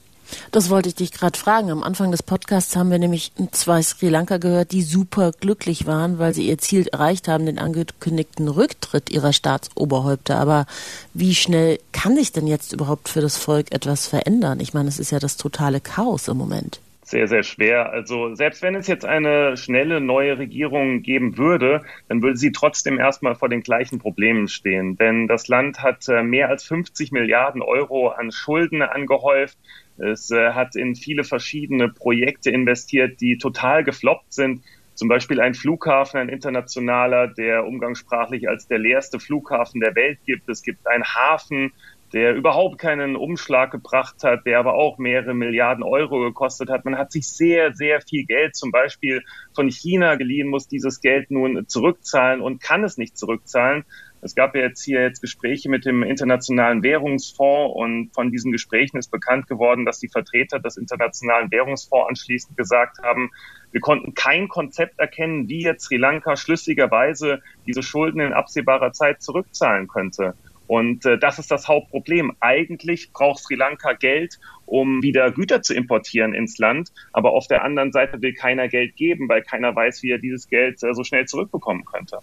Das 0.53 0.71
wollte 0.71 0.89
ich 0.89 0.95
dich 0.95 1.13
gerade 1.13 1.39
fragen. 1.39 1.71
Am 1.71 1.83
Anfang 1.83 2.11
des 2.11 2.23
Podcasts 2.23 2.77
haben 2.77 2.91
wir 2.91 2.99
nämlich 2.99 3.33
zwei 3.53 3.83
Sri 3.83 4.09
Lanka 4.09 4.39
gehört, 4.39 4.73
die 4.73 4.83
super 4.83 5.33
glücklich 5.33 5.87
waren, 5.87 6.19
weil 6.19 6.35
sie 6.35 6.49
ihr 6.49 6.59
Ziel 6.59 6.87
erreicht 6.89 7.29
haben, 7.29 7.47
den 7.47 7.59
angekündigten 7.59 8.49
Rücktritt 8.49 9.11
ihrer 9.11 9.33
Staatsoberhäupter. 9.33 10.39
Aber 10.39 10.67
wie 11.15 11.35
schnell 11.35 11.79
kann 11.93 12.17
sich 12.17 12.33
denn 12.33 12.47
jetzt 12.47 12.73
überhaupt 12.73 13.09
für 13.09 13.21
das 13.21 13.37
Volk 13.37 13.73
etwas 13.73 14.07
verändern? 14.07 14.61
Ich 14.61 14.75
meine, 14.75 14.89
es 14.89 14.99
ist 14.99 15.13
ja 15.13 15.19
das 15.19 15.37
totale 15.37 15.81
Chaos 15.81 16.29
im 16.29 16.37
Moment 16.37 16.81
sehr, 17.07 17.29
sehr 17.29 17.45
schwer. 17.45 17.91
Also 17.91 18.35
selbst 18.35 18.63
wenn 18.63 18.75
es 18.75 18.89
jetzt 18.89 19.05
eine 19.05 19.57
schnelle 19.57 20.01
neue 20.01 20.39
Regierung 20.39 21.03
geben 21.03 21.39
würde, 21.39 21.83
dann 22.09 22.21
würde 22.21 22.37
sie 22.37 22.51
trotzdem 22.51 22.99
erstmal 22.99 23.37
vor 23.37 23.49
den 23.49 23.63
gleichen 23.63 24.01
Problemen 24.01 24.49
stehen. 24.49 24.97
Denn 24.97 25.29
das 25.29 25.47
Land 25.47 25.83
hat 25.83 26.09
äh, 26.09 26.23
mehr 26.23 26.49
als 26.49 26.65
50 26.65 27.13
Milliarden 27.13 27.63
Euro 27.63 28.09
an 28.09 28.33
Schulden 28.33 28.83
angehäuft. 28.83 29.57
Es 29.99 30.31
äh, 30.31 30.53
hat 30.53 30.77
in 30.77 30.95
viele 30.95 31.25
verschiedene 31.25 31.89
Projekte 31.89 32.51
investiert, 32.51 33.21
die 33.21 33.39
total 33.39 33.85
gefloppt 33.85 34.33
sind. 34.33 34.63
Zum 34.95 35.09
Beispiel 35.09 35.41
ein 35.41 35.55
Flughafen, 35.55 36.19
ein 36.19 36.29
internationaler, 36.29 37.29
der 37.29 37.67
umgangssprachlich 37.67 38.49
als 38.49 38.67
der 38.67 38.79
leerste 38.79 39.21
Flughafen 39.21 39.81
der 39.81 39.95
Welt 39.95 40.19
gibt. 40.25 40.49
Es 40.49 40.63
gibt 40.63 40.87
einen 40.87 41.05
Hafen, 41.05 41.73
der 42.13 42.35
überhaupt 42.35 42.79
keinen 42.79 43.17
Umschlag 43.17 43.71
gebracht 43.73 44.23
hat, 44.23 44.47
der 44.47 44.59
aber 44.59 44.75
auch 44.75 44.97
mehrere 44.99 45.35
Milliarden 45.35 45.83
Euro 45.83 46.21
gekostet 46.21 46.71
hat. 46.71 46.85
Man 46.85 46.97
hat 46.97 47.13
sich 47.13 47.29
sehr, 47.29 47.75
sehr 47.75 48.01
viel 48.01 48.25
Geld 48.25 48.57
zum 48.57 48.71
Beispiel 48.71 49.23
von 49.55 49.69
China 49.69 50.15
geliehen, 50.15 50.49
muss 50.49 50.69
dieses 50.69 51.01
Geld 51.01 51.31
nun 51.31 51.69
zurückzahlen 51.69 52.41
und 52.41 52.63
kann 52.63 52.85
es 52.85 52.97
nicht 52.97 53.19
zurückzahlen, 53.19 53.85
Es 54.23 54.35
gab 54.35 54.55
ja 54.55 54.63
jetzt 54.63 54.83
hier 54.83 55.03
jetzt 55.03 55.21
Gespräche 55.21 55.69
mit 55.69 55.85
dem 55.85 56.03
Internationalen 56.03 56.83
Währungsfonds 56.83 57.75
und 57.77 58.11
von 58.15 58.31
diesen 58.31 58.51
Gesprächen 58.53 58.97
ist 58.97 59.11
bekannt 59.11 59.47
geworden, 59.47 59.85
dass 59.85 59.99
die 59.99 60.09
Vertreter 60.09 60.59
des 60.59 60.77
Internationalen 60.77 61.51
Währungsfonds 61.51 62.09
anschließend 62.09 62.57
gesagt 62.57 62.99
haben, 63.03 63.31
wir 63.73 63.81
konnten 63.81 64.15
kein 64.15 64.49
Konzept 64.49 64.99
erkennen, 64.99 65.49
wie 65.49 65.63
jetzt 65.63 65.85
Sri 65.85 65.97
Lanka 65.97 66.37
schlüssigerweise 66.37 67.43
diese 67.67 67.83
Schulden 67.83 68.21
in 68.21 68.33
absehbarer 68.33 68.93
Zeit 68.93 69.23
zurückzahlen 69.23 69.87
könnte. 69.87 70.35
Und 70.67 71.07
äh, 71.07 71.19
das 71.19 71.39
ist 71.39 71.51
das 71.51 71.69
Hauptproblem. 71.69 72.33
Eigentlich 72.41 73.13
braucht 73.13 73.43
Sri 73.43 73.55
Lanka 73.55 73.93
Geld, 73.93 74.39
um 74.65 75.03
wieder 75.03 75.31
Güter 75.31 75.63
zu 75.63 75.75
importieren 75.75 76.35
ins 76.35 76.59
Land. 76.59 76.93
Aber 77.13 77.33
auf 77.33 77.47
der 77.47 77.63
anderen 77.63 77.93
Seite 77.93 78.21
will 78.21 78.35
keiner 78.35 78.69
Geld 78.69 78.97
geben, 78.97 79.29
weil 79.29 79.43
keiner 79.43 79.75
weiß, 79.75 80.03
wie 80.03 80.11
er 80.11 80.19
dieses 80.19 80.49
Geld 80.49 80.83
äh, 80.83 80.95
so 80.95 81.05
schnell 81.05 81.27
zurückbekommen 81.27 81.85
könnte. 81.85 82.19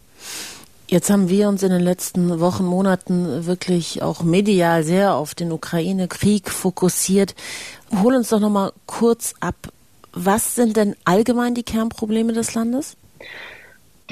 Jetzt 0.87 1.09
haben 1.09 1.29
wir 1.29 1.47
uns 1.47 1.63
in 1.63 1.71
den 1.71 1.81
letzten 1.81 2.39
Wochen, 2.39 2.65
Monaten 2.65 3.45
wirklich 3.45 4.01
auch 4.01 4.21
medial 4.21 4.83
sehr 4.83 5.15
auf 5.15 5.33
den 5.33 5.51
Ukraine-Krieg 5.51 6.49
fokussiert. 6.49 7.35
Hol 8.01 8.15
uns 8.15 8.29
doch 8.29 8.39
noch 8.39 8.49
mal 8.49 8.73
kurz 8.85 9.33
ab. 9.39 9.55
Was 10.11 10.55
sind 10.55 10.77
denn 10.77 10.95
allgemein 11.05 11.55
die 11.55 11.63
Kernprobleme 11.63 12.33
des 12.33 12.53
Landes? 12.53 12.95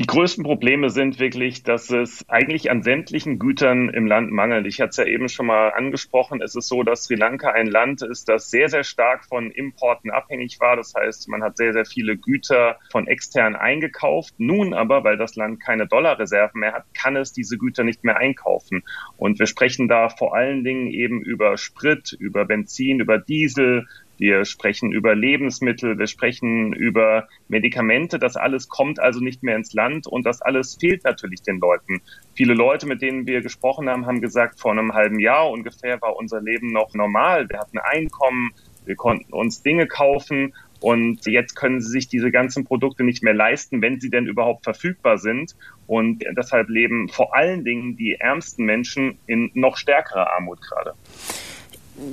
Die 0.01 0.07
größten 0.07 0.43
Probleme 0.43 0.89
sind 0.89 1.19
wirklich, 1.19 1.61
dass 1.61 1.91
es 1.91 2.27
eigentlich 2.27 2.71
an 2.71 2.81
sämtlichen 2.81 3.37
Gütern 3.37 3.87
im 3.89 4.07
Land 4.07 4.31
mangelt. 4.31 4.65
Ich 4.65 4.81
hatte 4.81 4.89
es 4.89 4.97
ja 4.97 5.05
eben 5.05 5.29
schon 5.29 5.45
mal 5.45 5.69
angesprochen. 5.69 6.41
Es 6.41 6.55
ist 6.55 6.69
so, 6.69 6.81
dass 6.81 7.03
Sri 7.03 7.13
Lanka 7.13 7.51
ein 7.51 7.67
Land 7.67 8.01
ist, 8.01 8.27
das 8.27 8.49
sehr, 8.49 8.67
sehr 8.67 8.83
stark 8.83 9.25
von 9.25 9.51
Importen 9.51 10.09
abhängig 10.09 10.59
war. 10.59 10.75
Das 10.75 10.95
heißt, 10.95 11.29
man 11.29 11.43
hat 11.43 11.55
sehr, 11.55 11.73
sehr 11.73 11.85
viele 11.85 12.17
Güter 12.17 12.79
von 12.91 13.05
extern 13.05 13.55
eingekauft. 13.55 14.33
Nun 14.39 14.73
aber, 14.73 15.03
weil 15.03 15.17
das 15.17 15.35
Land 15.35 15.61
keine 15.61 15.85
Dollarreserven 15.85 16.61
mehr 16.61 16.73
hat, 16.73 16.85
kann 16.95 17.15
es 17.15 17.31
diese 17.31 17.59
Güter 17.59 17.83
nicht 17.83 18.03
mehr 18.03 18.17
einkaufen. 18.17 18.83
Und 19.17 19.37
wir 19.37 19.45
sprechen 19.45 19.87
da 19.87 20.09
vor 20.09 20.35
allen 20.35 20.63
Dingen 20.63 20.87
eben 20.87 21.21
über 21.21 21.59
Sprit, 21.59 22.11
über 22.19 22.45
Benzin, 22.45 23.01
über 23.01 23.19
Diesel, 23.19 23.85
wir 24.21 24.45
sprechen 24.45 24.91
über 24.91 25.15
Lebensmittel, 25.15 25.97
wir 25.97 26.05
sprechen 26.05 26.73
über 26.73 27.27
Medikamente. 27.47 28.19
Das 28.19 28.35
alles 28.35 28.69
kommt 28.69 28.99
also 28.99 29.19
nicht 29.19 29.41
mehr 29.41 29.55
ins 29.55 29.73
Land 29.73 30.05
und 30.05 30.27
das 30.27 30.43
alles 30.43 30.77
fehlt 30.79 31.03
natürlich 31.05 31.41
den 31.41 31.59
Leuten. 31.59 32.03
Viele 32.35 32.53
Leute, 32.53 32.85
mit 32.85 33.01
denen 33.01 33.25
wir 33.25 33.41
gesprochen 33.41 33.89
haben, 33.89 34.05
haben 34.05 34.21
gesagt, 34.21 34.59
vor 34.59 34.73
einem 34.73 34.93
halben 34.93 35.19
Jahr 35.19 35.49
ungefähr 35.49 35.99
war 36.03 36.17
unser 36.17 36.39
Leben 36.39 36.71
noch 36.71 36.93
normal. 36.93 37.49
Wir 37.49 37.57
hatten 37.57 37.79
Einkommen, 37.79 38.51
wir 38.85 38.95
konnten 38.95 39.33
uns 39.33 39.63
Dinge 39.63 39.87
kaufen 39.87 40.53
und 40.79 41.25
jetzt 41.25 41.55
können 41.55 41.81
sie 41.81 41.89
sich 41.89 42.07
diese 42.07 42.29
ganzen 42.29 42.63
Produkte 42.63 43.03
nicht 43.03 43.23
mehr 43.23 43.33
leisten, 43.33 43.81
wenn 43.81 43.99
sie 43.99 44.11
denn 44.11 44.27
überhaupt 44.27 44.65
verfügbar 44.65 45.17
sind. 45.17 45.55
Und 45.87 46.23
deshalb 46.37 46.69
leben 46.69 47.09
vor 47.09 47.35
allen 47.35 47.65
Dingen 47.65 47.97
die 47.97 48.17
ärmsten 48.19 48.65
Menschen 48.65 49.17
in 49.25 49.49
noch 49.55 49.77
stärkerer 49.77 50.31
Armut 50.35 50.61
gerade. 50.61 50.93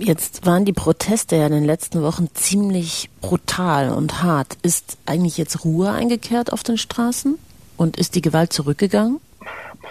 Jetzt 0.00 0.44
waren 0.44 0.64
die 0.64 0.72
Proteste 0.72 1.36
ja 1.36 1.46
in 1.46 1.52
den 1.52 1.64
letzten 1.64 2.02
Wochen 2.02 2.28
ziemlich 2.34 3.08
brutal 3.20 3.90
und 3.90 4.22
hart. 4.22 4.56
Ist 4.62 4.98
eigentlich 5.06 5.38
jetzt 5.38 5.64
Ruhe 5.64 5.90
eingekehrt 5.90 6.52
auf 6.52 6.62
den 6.62 6.76
Straßen? 6.76 7.38
Und 7.76 7.96
ist 7.96 8.14
die 8.14 8.22
Gewalt 8.22 8.52
zurückgegangen? 8.52 9.20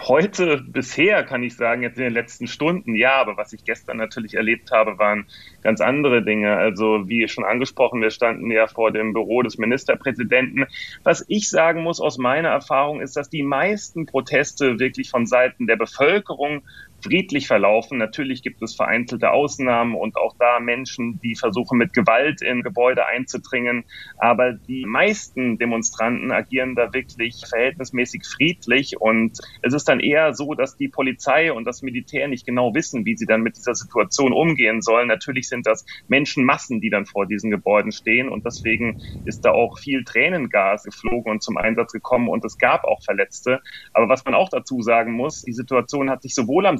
Heute, 0.06 0.62
bisher 0.64 1.24
kann 1.24 1.42
ich 1.42 1.56
sagen, 1.56 1.82
jetzt 1.82 1.98
in 1.98 2.04
den 2.04 2.12
letzten 2.12 2.46
Stunden, 2.46 2.94
ja, 2.94 3.16
aber 3.16 3.36
was 3.36 3.52
ich 3.52 3.64
gestern 3.64 3.96
natürlich 3.96 4.34
erlebt 4.34 4.70
habe, 4.70 4.98
waren 4.98 5.26
ganz 5.62 5.80
andere 5.80 6.22
Dinge. 6.22 6.56
Also 6.56 7.08
wie 7.08 7.26
schon 7.28 7.44
angesprochen, 7.44 8.00
wir 8.00 8.10
standen 8.10 8.50
ja 8.50 8.68
vor 8.68 8.92
dem 8.92 9.12
Büro 9.12 9.42
des 9.42 9.58
Ministerpräsidenten. 9.58 10.66
Was 11.02 11.24
ich 11.28 11.50
sagen 11.50 11.82
muss 11.82 12.00
aus 12.00 12.16
meiner 12.16 12.50
Erfahrung 12.50 13.00
ist, 13.00 13.16
dass 13.16 13.28
die 13.28 13.42
meisten 13.42 14.06
Proteste 14.06 14.78
wirklich 14.78 15.10
von 15.10 15.26
Seiten 15.26 15.66
der 15.66 15.76
Bevölkerung 15.76 16.62
friedlich 17.02 17.46
verlaufen. 17.46 17.98
Natürlich 17.98 18.42
gibt 18.42 18.62
es 18.62 18.74
vereinzelte 18.74 19.30
Ausnahmen 19.30 19.94
und 19.94 20.16
auch 20.16 20.34
da 20.38 20.60
Menschen, 20.60 21.20
die 21.22 21.34
versuchen 21.36 21.78
mit 21.78 21.92
Gewalt 21.92 22.42
in 22.42 22.62
Gebäude 22.62 23.06
einzudringen. 23.06 23.84
Aber 24.16 24.52
die 24.52 24.84
meisten 24.86 25.58
Demonstranten 25.58 26.32
agieren 26.32 26.74
da 26.74 26.92
wirklich 26.92 27.40
verhältnismäßig 27.48 28.24
friedlich. 28.26 29.00
Und 29.00 29.38
es 29.62 29.74
ist 29.74 29.88
dann 29.88 30.00
eher 30.00 30.34
so, 30.34 30.54
dass 30.54 30.76
die 30.76 30.88
Polizei 30.88 31.52
und 31.52 31.64
das 31.64 31.82
Militär 31.82 32.28
nicht 32.28 32.46
genau 32.46 32.74
wissen, 32.74 33.04
wie 33.04 33.16
sie 33.16 33.26
dann 33.26 33.42
mit 33.42 33.56
dieser 33.56 33.74
Situation 33.74 34.32
umgehen 34.32 34.82
sollen. 34.82 35.08
Natürlich 35.08 35.48
sind 35.48 35.66
das 35.66 35.84
Menschenmassen, 36.08 36.80
die 36.80 36.90
dann 36.90 37.06
vor 37.06 37.26
diesen 37.26 37.50
Gebäuden 37.50 37.92
stehen. 37.92 38.28
Und 38.28 38.44
deswegen 38.44 38.96
ist 39.24 39.44
da 39.44 39.52
auch 39.52 39.78
viel 39.78 40.04
Tränengas 40.04 40.84
geflogen 40.84 41.32
und 41.32 41.42
zum 41.42 41.56
Einsatz 41.56 41.92
gekommen. 41.92 42.28
Und 42.28 42.44
es 42.44 42.58
gab 42.58 42.84
auch 42.84 43.02
Verletzte. 43.04 43.60
Aber 43.92 44.08
was 44.08 44.24
man 44.24 44.34
auch 44.34 44.48
dazu 44.48 44.82
sagen 44.82 45.12
muss, 45.12 45.42
die 45.42 45.52
Situation 45.52 46.10
hat 46.10 46.22
sich 46.22 46.34
sowohl 46.34 46.66
am 46.66 46.78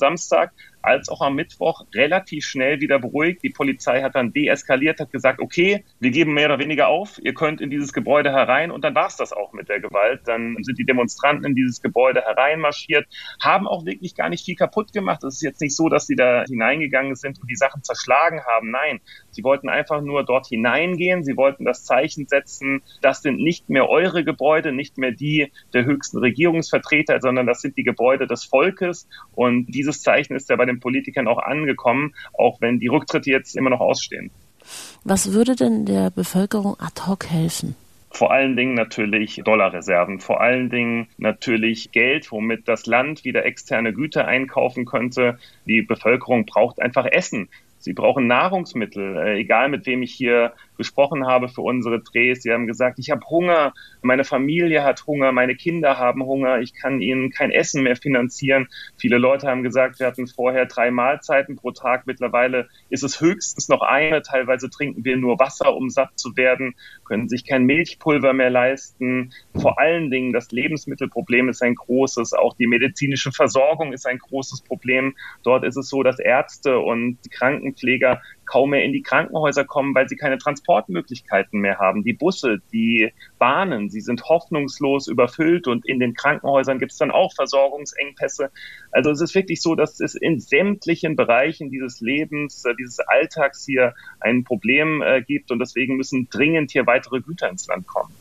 als 0.82 1.08
auch 1.08 1.20
am 1.20 1.34
Mittwoch 1.34 1.84
relativ 1.94 2.44
schnell 2.44 2.80
wieder 2.80 2.98
beruhigt. 2.98 3.42
Die 3.42 3.50
Polizei 3.50 4.02
hat 4.02 4.14
dann 4.14 4.32
deeskaliert, 4.32 5.00
hat 5.00 5.12
gesagt, 5.12 5.40
okay, 5.40 5.84
wir 6.00 6.10
geben 6.10 6.34
mehr 6.34 6.46
oder 6.46 6.58
weniger 6.58 6.88
auf, 6.88 7.18
ihr 7.22 7.34
könnt 7.34 7.60
in 7.60 7.70
dieses 7.70 7.92
Gebäude 7.92 8.30
herein 8.30 8.70
und 8.70 8.84
dann 8.84 8.94
war 8.94 9.06
es 9.06 9.16
das 9.16 9.32
auch 9.32 9.52
mit 9.52 9.68
der 9.68 9.80
Gewalt. 9.80 10.22
Dann 10.24 10.56
sind 10.62 10.78
die 10.78 10.84
Demonstranten 10.84 11.44
in 11.44 11.54
dieses 11.54 11.82
Gebäude 11.82 12.22
hereinmarschiert, 12.22 13.06
haben 13.42 13.66
auch 13.66 13.84
wirklich 13.84 14.14
gar 14.14 14.28
nicht 14.28 14.44
viel 14.44 14.54
kaputt 14.54 14.92
gemacht. 14.92 15.22
Es 15.24 15.36
ist 15.36 15.42
jetzt 15.42 15.60
nicht 15.60 15.76
so, 15.76 15.88
dass 15.88 16.06
sie 16.06 16.16
da 16.16 16.44
hineingegangen 16.44 17.16
sind 17.16 17.40
und 17.40 17.50
die 17.50 17.56
Sachen 17.56 17.82
zerschlagen 17.82 18.42
haben. 18.44 18.70
Nein, 18.70 19.00
sie 19.30 19.44
wollten 19.44 19.68
einfach 19.68 20.00
nur 20.00 20.24
dort 20.24 20.46
hineingehen, 20.46 21.24
sie 21.24 21.36
wollten 21.36 21.64
das 21.64 21.84
Zeichen 21.84 22.26
setzen, 22.26 22.82
das 23.02 23.22
sind 23.22 23.38
nicht 23.38 23.68
mehr 23.68 23.88
eure 23.88 24.24
Gebäude, 24.24 24.72
nicht 24.72 24.98
mehr 24.98 25.12
die 25.12 25.52
der 25.72 25.84
höchsten 25.84 26.18
Regierungsvertreter, 26.18 27.20
sondern 27.20 27.46
das 27.46 27.60
sind 27.60 27.76
die 27.76 27.84
Gebäude 27.84 28.26
des 28.26 28.44
Volkes 28.44 29.08
und 29.34 29.66
dieses 29.66 29.97
Zeichen 30.02 30.34
ist 30.34 30.48
ja 30.50 30.56
bei 30.56 30.64
den 30.64 30.80
Politikern 30.80 31.28
auch 31.28 31.38
angekommen, 31.38 32.14
auch 32.32 32.60
wenn 32.60 32.78
die 32.78 32.88
Rücktritte 32.88 33.30
jetzt 33.30 33.56
immer 33.56 33.70
noch 33.70 33.80
ausstehen. 33.80 34.30
Was 35.04 35.32
würde 35.32 35.56
denn 35.56 35.86
der 35.86 36.10
Bevölkerung 36.10 36.76
ad 36.78 37.02
hoc 37.06 37.26
helfen? 37.26 37.74
Vor 38.10 38.32
allen 38.32 38.56
Dingen 38.56 38.74
natürlich 38.74 39.42
Dollarreserven, 39.44 40.20
vor 40.20 40.40
allen 40.40 40.70
Dingen 40.70 41.08
natürlich 41.18 41.92
Geld, 41.92 42.32
womit 42.32 42.66
das 42.66 42.86
Land 42.86 43.24
wieder 43.24 43.44
externe 43.44 43.92
Güter 43.92 44.26
einkaufen 44.26 44.86
könnte. 44.86 45.38
Die 45.66 45.82
Bevölkerung 45.82 46.46
braucht 46.46 46.80
einfach 46.80 47.04
Essen. 47.04 47.48
Sie 47.88 47.94
brauchen 47.94 48.26
Nahrungsmittel, 48.26 49.16
äh, 49.16 49.38
egal 49.38 49.70
mit 49.70 49.86
wem 49.86 50.02
ich 50.02 50.12
hier 50.12 50.52
gesprochen 50.76 51.26
habe 51.26 51.48
für 51.48 51.62
unsere 51.62 52.00
Drehs. 52.00 52.42
Sie 52.42 52.52
haben 52.52 52.66
gesagt, 52.66 52.98
ich 52.98 53.10
habe 53.10 53.22
Hunger, 53.30 53.72
meine 54.02 54.24
Familie 54.24 54.84
hat 54.84 55.06
Hunger, 55.06 55.32
meine 55.32 55.54
Kinder 55.56 55.96
haben 55.96 56.22
Hunger, 56.22 56.60
ich 56.60 56.74
kann 56.74 57.00
ihnen 57.00 57.30
kein 57.30 57.50
Essen 57.50 57.82
mehr 57.82 57.96
finanzieren. 57.96 58.68
Viele 58.98 59.16
Leute 59.16 59.48
haben 59.48 59.62
gesagt, 59.62 60.00
wir 60.00 60.06
hatten 60.06 60.26
vorher 60.26 60.66
drei 60.66 60.90
Mahlzeiten 60.90 61.56
pro 61.56 61.70
Tag. 61.70 62.06
Mittlerweile 62.06 62.68
ist 62.90 63.04
es 63.04 63.22
höchstens 63.22 63.70
noch 63.70 63.80
eine. 63.80 64.20
Teilweise 64.20 64.68
trinken 64.68 65.02
wir 65.02 65.16
nur 65.16 65.38
Wasser, 65.38 65.74
um 65.74 65.88
satt 65.88 66.10
zu 66.16 66.36
werden, 66.36 66.74
können 67.06 67.30
sich 67.30 67.46
kein 67.46 67.64
Milchpulver 67.64 68.34
mehr 68.34 68.50
leisten. 68.50 69.32
Vor 69.54 69.80
allen 69.80 70.10
Dingen 70.10 70.34
das 70.34 70.52
Lebensmittelproblem 70.52 71.48
ist 71.48 71.62
ein 71.62 71.74
großes. 71.74 72.34
Auch 72.34 72.54
die 72.54 72.66
medizinische 72.66 73.32
Versorgung 73.32 73.94
ist 73.94 74.06
ein 74.06 74.18
großes 74.18 74.60
Problem. 74.60 75.16
Dort 75.42 75.64
ist 75.64 75.78
es 75.78 75.88
so, 75.88 76.02
dass 76.02 76.18
Ärzte 76.18 76.78
und 76.78 77.18
Krankenpfleger 77.78 78.20
kaum 78.44 78.70
mehr 78.70 78.82
in 78.82 78.92
die 78.92 79.02
Krankenhäuser 79.02 79.64
kommen, 79.64 79.94
weil 79.94 80.08
sie 80.08 80.16
keine 80.16 80.38
Transportmöglichkeiten 80.38 81.60
mehr 81.60 81.78
haben. 81.78 82.02
Die 82.02 82.14
Busse, 82.14 82.60
die 82.72 83.12
Bahnen, 83.38 83.90
sie 83.90 84.00
sind 84.00 84.24
hoffnungslos 84.24 85.06
überfüllt 85.06 85.66
und 85.66 85.86
in 85.86 86.00
den 86.00 86.14
Krankenhäusern 86.14 86.78
gibt 86.78 86.92
es 86.92 86.98
dann 86.98 87.10
auch 87.10 87.34
Versorgungsengpässe. 87.34 88.50
Also 88.90 89.10
es 89.10 89.20
ist 89.20 89.34
wirklich 89.34 89.60
so, 89.60 89.74
dass 89.74 90.00
es 90.00 90.14
in 90.14 90.40
sämtlichen 90.40 91.14
Bereichen 91.14 91.70
dieses 91.70 92.00
Lebens, 92.00 92.64
äh, 92.64 92.74
dieses 92.78 93.00
Alltags 93.00 93.66
hier 93.66 93.94
ein 94.20 94.44
Problem 94.44 95.02
äh, 95.02 95.20
gibt 95.22 95.50
und 95.50 95.58
deswegen 95.58 95.96
müssen 95.96 96.28
dringend 96.30 96.70
hier 96.70 96.86
weitere 96.86 97.20
Güter 97.20 97.50
ins 97.50 97.66
Land 97.66 97.86
kommen. 97.86 98.14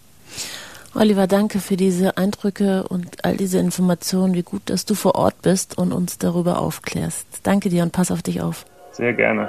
Oliver, 0.93 1.27
danke 1.27 1.59
für 1.59 1.77
diese 1.77 2.17
Eindrücke 2.17 2.83
und 2.87 3.23
all 3.23 3.37
diese 3.37 3.59
Informationen. 3.59 4.33
Wie 4.33 4.41
gut, 4.41 4.63
dass 4.65 4.83
du 4.85 4.95
vor 4.95 5.15
Ort 5.15 5.41
bist 5.41 5.77
und 5.77 5.93
uns 5.93 6.17
darüber 6.17 6.59
aufklärst. 6.59 7.27
Danke 7.43 7.69
dir 7.69 7.83
und 7.83 7.91
pass 7.91 8.11
auf 8.11 8.23
dich 8.23 8.41
auf. 8.41 8.65
Sehr 8.97 9.13
gerne. 9.13 9.47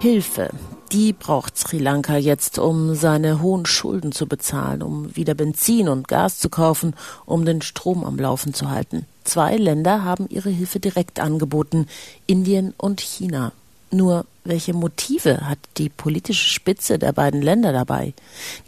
Hilfe. 0.00 0.50
Die 0.92 1.12
braucht 1.12 1.58
Sri 1.58 1.78
Lanka 1.78 2.16
jetzt, 2.16 2.60
um 2.60 2.94
seine 2.94 3.42
hohen 3.42 3.66
Schulden 3.66 4.12
zu 4.12 4.28
bezahlen, 4.28 4.82
um 4.82 5.16
wieder 5.16 5.34
Benzin 5.34 5.88
und 5.88 6.06
Gas 6.06 6.38
zu 6.38 6.48
kaufen, 6.48 6.94
um 7.24 7.44
den 7.44 7.62
Strom 7.62 8.04
am 8.04 8.16
Laufen 8.16 8.54
zu 8.54 8.70
halten. 8.70 9.06
Zwei 9.24 9.56
Länder 9.56 10.04
haben 10.04 10.26
ihre 10.28 10.50
Hilfe 10.50 10.78
direkt 10.78 11.18
angeboten, 11.18 11.88
Indien 12.28 12.72
und 12.78 13.00
China. 13.00 13.50
Nur 13.92 14.26
welche 14.44 14.74
Motive 14.74 15.48
hat 15.48 15.58
die 15.76 15.88
politische 15.88 16.48
Spitze 16.48 16.98
der 16.98 17.12
beiden 17.12 17.40
Länder 17.40 17.72
dabei? 17.72 18.14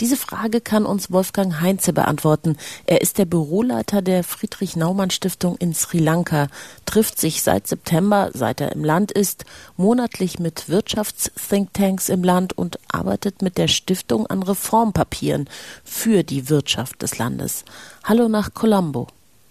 Diese 0.01 0.17
Frage 0.17 0.61
kann 0.61 0.87
uns 0.87 1.11
Wolfgang 1.11 1.61
Heinze 1.61 1.93
beantworten. 1.93 2.57
Er 2.87 3.01
ist 3.01 3.19
der 3.19 3.25
Büroleiter 3.25 4.01
der 4.01 4.23
Friedrich 4.23 4.77
Naumann 4.77 5.11
Stiftung 5.11 5.57
in 5.57 5.75
Sri 5.75 5.99
Lanka, 5.99 6.49
trifft 6.87 7.19
sich 7.19 7.43
seit 7.43 7.67
September, 7.67 8.31
seit 8.33 8.61
er 8.61 8.73
im 8.73 8.85
Land 8.85 9.11
ist, 9.11 9.45
monatlich 9.77 10.39
mit 10.39 10.69
Wirtschaftsthinktanks 10.69 12.09
im 12.09 12.23
Land 12.23 12.57
und 12.57 12.79
arbeitet 12.93 13.43
mit 13.43 13.59
der 13.59 13.69
Stiftung 13.69 14.27
an 14.27 14.43
Reformpapieren 14.43 15.49
für 15.85 16.23
die 16.23 16.49
Wirtschaft 16.49 17.03
des 17.03 17.19
Landes. 17.19 17.65
Hallo 18.05 18.29
nach 18.29 18.55
Colombo. 18.55 19.09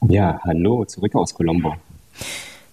Ja, 0.08 0.40
hallo 0.44 0.86
zurück 0.86 1.16
aus 1.16 1.34
Colombo. 1.34 1.74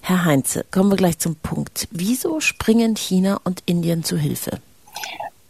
Herr 0.07 0.27
Heinze, 0.27 0.67
kommen 0.71 0.91
wir 0.91 0.99
gleich 0.99 1.19
zum 1.19 1.35
Punkt. 1.37 1.89
Wieso 1.91 2.39
springen 2.39 2.95
China 2.95 3.41
und 3.45 3.63
Indien 3.65 4.05
zu 4.05 4.19
Hilfe? 4.19 4.59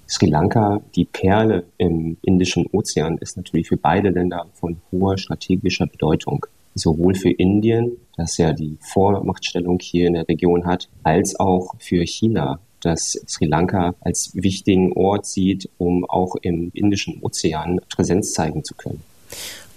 Sri 0.07 0.27
Lanka, 0.27 0.81
die 0.95 1.07
Perle 1.07 1.65
im 1.77 2.19
Indischen 2.23 2.65
Ozean, 2.71 3.19
ist 3.19 3.37
natürlich 3.37 3.67
für 3.67 3.77
beide 3.77 4.11
Länder 4.11 4.47
von 4.55 4.77
hoher 4.93 5.19
strategischer 5.19 5.89
Bedeutung. 5.89 6.47
Sowohl 6.77 7.17
für 7.17 7.33
Indien, 7.33 7.97
das 8.17 8.37
ja 8.37 8.53
die 8.53 8.79
Vormachtstellung 8.93 9.81
hier 9.81 10.07
in 10.07 10.15
der 10.15 10.29
Region 10.29 10.67
hat, 10.67 10.89
als 11.03 11.35
auch 11.41 11.75
für 11.81 12.07
China, 12.07 12.61
das 12.81 13.21
Sri 13.27 13.47
Lanka 13.47 13.97
als 14.03 14.31
wichtigen 14.35 14.93
Ort 14.93 15.27
sieht, 15.27 15.69
um 15.79 16.05
auch 16.05 16.37
im 16.43 16.71
Indischen 16.75 17.21
Ozean 17.23 17.81
Präsenz 17.93 18.35
zeigen 18.35 18.63
zu 18.63 18.77
können. 18.77 19.03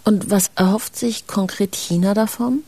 Und 0.06 0.30
was 0.30 0.52
erhofft 0.56 0.96
sich 0.96 1.26
konkret 1.26 1.76
China 1.76 2.14
davon? 2.14 2.60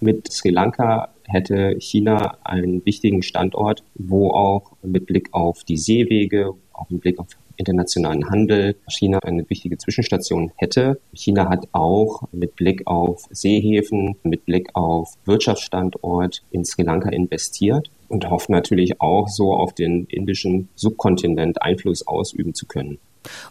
Mit 0.00 0.32
Sri 0.32 0.50
Lanka 0.50 1.13
hätte 1.26 1.76
China 1.80 2.38
einen 2.44 2.84
wichtigen 2.84 3.22
Standort, 3.22 3.82
wo 3.94 4.30
auch 4.30 4.72
mit 4.82 5.06
Blick 5.06 5.28
auf 5.32 5.64
die 5.64 5.76
Seewege, 5.76 6.54
auch 6.72 6.90
mit 6.90 7.00
Blick 7.00 7.18
auf 7.18 7.28
internationalen 7.56 8.28
Handel 8.30 8.76
China 8.88 9.18
eine 9.20 9.48
wichtige 9.48 9.78
Zwischenstation 9.78 10.52
hätte. 10.56 11.00
China 11.12 11.48
hat 11.48 11.68
auch 11.72 12.22
mit 12.32 12.56
Blick 12.56 12.86
auf 12.86 13.24
Seehäfen, 13.30 14.16
mit 14.22 14.44
Blick 14.44 14.70
auf 14.74 15.14
Wirtschaftsstandort 15.24 16.42
in 16.50 16.64
Sri 16.64 16.82
Lanka 16.82 17.10
investiert 17.10 17.90
und 18.08 18.28
hofft 18.30 18.50
natürlich 18.50 19.00
auch 19.00 19.28
so 19.28 19.54
auf 19.54 19.72
den 19.72 20.06
indischen 20.06 20.68
Subkontinent 20.74 21.62
Einfluss 21.62 22.06
ausüben 22.06 22.54
zu 22.54 22.66
können. 22.66 22.98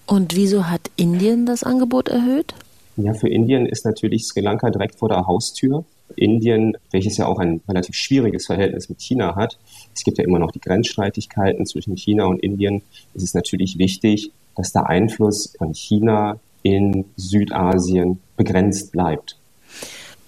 Und 0.05 0.35
wieso 0.35 0.69
hat 0.69 0.91
Indien 0.95 1.45
das 1.45 1.63
Angebot 1.63 2.09
erhöht? 2.09 2.53
Ja, 2.95 3.13
für 3.13 3.27
Indien 3.29 3.65
ist 3.65 3.85
natürlich 3.85 4.27
Sri 4.27 4.41
Lanka 4.41 4.69
direkt 4.69 4.95
vor 4.99 5.09
der 5.09 5.25
Haustür. 5.25 5.83
Indien, 6.15 6.77
welches 6.91 7.17
ja 7.17 7.25
auch 7.25 7.39
ein 7.39 7.61
relativ 7.67 7.95
schwieriges 7.95 8.45
Verhältnis 8.45 8.89
mit 8.89 9.01
China 9.01 9.35
hat, 9.35 9.57
es 9.95 10.03
gibt 10.03 10.17
ja 10.17 10.23
immer 10.23 10.39
noch 10.39 10.51
die 10.51 10.59
Grenzstreitigkeiten 10.59 11.65
zwischen 11.65 11.97
China 11.97 12.25
und 12.25 12.39
Indien, 12.39 12.83
es 13.13 13.23
ist 13.23 13.35
natürlich 13.35 13.77
wichtig, 13.77 14.31
dass 14.55 14.71
der 14.71 14.87
Einfluss 14.87 15.53
von 15.57 15.73
China 15.73 16.39
in 16.61 17.05
Südasien 17.17 18.19
begrenzt 18.37 18.91
bleibt. 18.91 19.37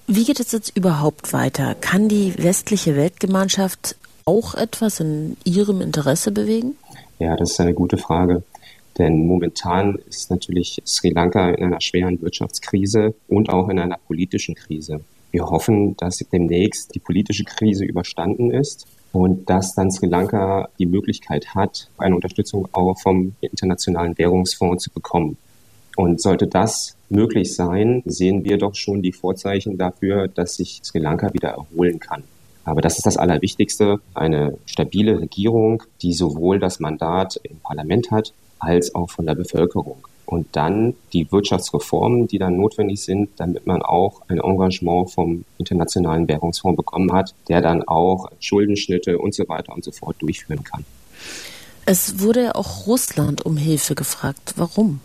Wie 0.07 0.23
geht 0.23 0.39
es 0.39 0.51
jetzt 0.51 0.75
überhaupt 0.75 1.33
weiter? 1.33 1.75
Kann 1.75 2.09
die 2.09 2.33
westliche 2.37 2.95
Weltgemeinschaft 2.95 3.95
auch 4.25 4.55
etwas 4.55 4.99
in 4.99 5.37
ihrem 5.43 5.81
Interesse 5.81 6.31
bewegen? 6.31 6.75
Ja, 7.19 7.35
das 7.35 7.51
ist 7.51 7.59
eine 7.59 7.73
gute 7.73 7.97
Frage. 7.97 8.43
Denn 8.97 9.27
momentan 9.27 9.97
ist 10.07 10.29
natürlich 10.29 10.81
Sri 10.85 11.09
Lanka 11.09 11.49
in 11.49 11.65
einer 11.65 11.81
schweren 11.81 12.21
Wirtschaftskrise 12.21 13.13
und 13.27 13.49
auch 13.49 13.69
in 13.69 13.79
einer 13.79 13.97
politischen 13.97 14.55
Krise. 14.55 15.01
Wir 15.35 15.47
hoffen, 15.47 15.97
dass 15.97 16.19
demnächst 16.31 16.95
die 16.95 16.99
politische 16.99 17.43
Krise 17.43 17.83
überstanden 17.83 18.51
ist 18.51 18.87
und 19.11 19.49
dass 19.49 19.75
dann 19.75 19.91
Sri 19.91 20.07
Lanka 20.07 20.69
die 20.79 20.85
Möglichkeit 20.85 21.53
hat, 21.53 21.89
eine 21.97 22.15
Unterstützung 22.15 22.69
auch 22.71 22.97
vom 22.97 23.35
Internationalen 23.41 24.17
Währungsfonds 24.17 24.85
zu 24.85 24.91
bekommen. 24.91 25.35
Und 25.97 26.21
sollte 26.21 26.47
das 26.47 26.95
möglich 27.09 27.53
sein, 27.53 28.01
sehen 28.05 28.45
wir 28.45 28.57
doch 28.57 28.75
schon 28.75 29.01
die 29.01 29.11
Vorzeichen 29.11 29.77
dafür, 29.77 30.29
dass 30.29 30.55
sich 30.55 30.79
Sri 30.85 30.99
Lanka 30.99 31.33
wieder 31.33 31.49
erholen 31.49 31.99
kann. 31.99 32.23
Aber 32.63 32.79
das 32.79 32.95
ist 32.95 33.05
das 33.05 33.17
Allerwichtigste, 33.17 33.99
eine 34.13 34.57
stabile 34.65 35.19
Regierung, 35.19 35.83
die 36.01 36.13
sowohl 36.13 36.59
das 36.59 36.79
Mandat 36.79 37.41
im 37.43 37.57
Parlament 37.57 38.09
hat, 38.09 38.31
als 38.59 38.95
auch 38.95 39.09
von 39.09 39.25
der 39.25 39.35
Bevölkerung 39.35 39.97
und 40.25 40.47
dann 40.53 40.95
die 41.13 41.31
Wirtschaftsreformen, 41.31 42.27
die 42.27 42.37
dann 42.37 42.57
notwendig 42.57 43.01
sind, 43.03 43.29
damit 43.37 43.67
man 43.67 43.81
auch 43.81 44.21
ein 44.27 44.39
Engagement 44.39 45.11
vom 45.11 45.45
Internationalen 45.57 46.27
Währungsfonds 46.27 46.77
bekommen 46.77 47.11
hat, 47.11 47.33
der 47.47 47.61
dann 47.61 47.83
auch 47.83 48.29
Schuldenschnitte 48.39 49.17
und 49.17 49.33
so 49.33 49.47
weiter 49.47 49.73
und 49.73 49.83
so 49.83 49.91
fort 49.91 50.15
durchführen 50.19 50.63
kann. 50.63 50.85
Es 51.85 52.19
wurde 52.19 52.55
auch 52.55 52.87
Russland 52.87 53.45
um 53.45 53.57
Hilfe 53.57 53.93
gefragt. 53.93 54.53
Warum? 54.57 55.01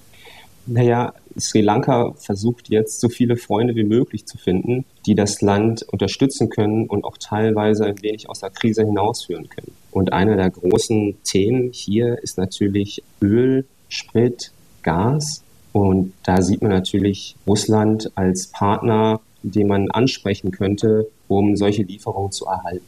Naja, 0.67 1.15
Sri 1.39 1.61
Lanka 1.61 2.13
versucht 2.17 2.69
jetzt 2.69 3.01
so 3.01 3.09
viele 3.09 3.37
Freunde 3.37 3.75
wie 3.75 3.85
möglich 3.85 4.27
zu 4.27 4.39
finden, 4.39 4.85
die 5.07 5.15
das 5.15 5.41
Land 5.43 5.83
unterstützen 5.83 6.49
können 6.49 6.87
und 6.87 7.05
auch 7.05 7.17
teilweise 7.19 7.85
ein 7.87 8.01
wenig 8.03 8.29
aus 8.29 8.41
der 8.41 8.51
Krise 8.51 8.85
hinausführen 8.85 9.49
können. 9.49 9.73
Und 9.91 10.13
einer 10.13 10.37
der 10.37 10.51
großen 10.51 11.17
Themen 11.25 11.73
hier 11.73 12.19
ist 12.23 12.39
natürlich 12.39 13.03
Öl, 13.21 13.67
Sprit, 13.89 14.53
Gas. 14.83 15.43
Und 15.73 16.13
da 16.25 16.43
sieht 16.43 16.63
man 16.63 16.71
natürlich 16.71 17.37
Russland 17.47 18.11
als 18.17 18.49
Partner, 18.49 19.21
den 19.43 19.69
man 19.69 19.91
ansprechen 19.91 20.51
könnte, 20.51 21.09
um 21.29 21.57
solche 21.57 21.83
Lieferungen 21.83 22.33
zu 22.33 22.47
erhalten. 22.47 22.87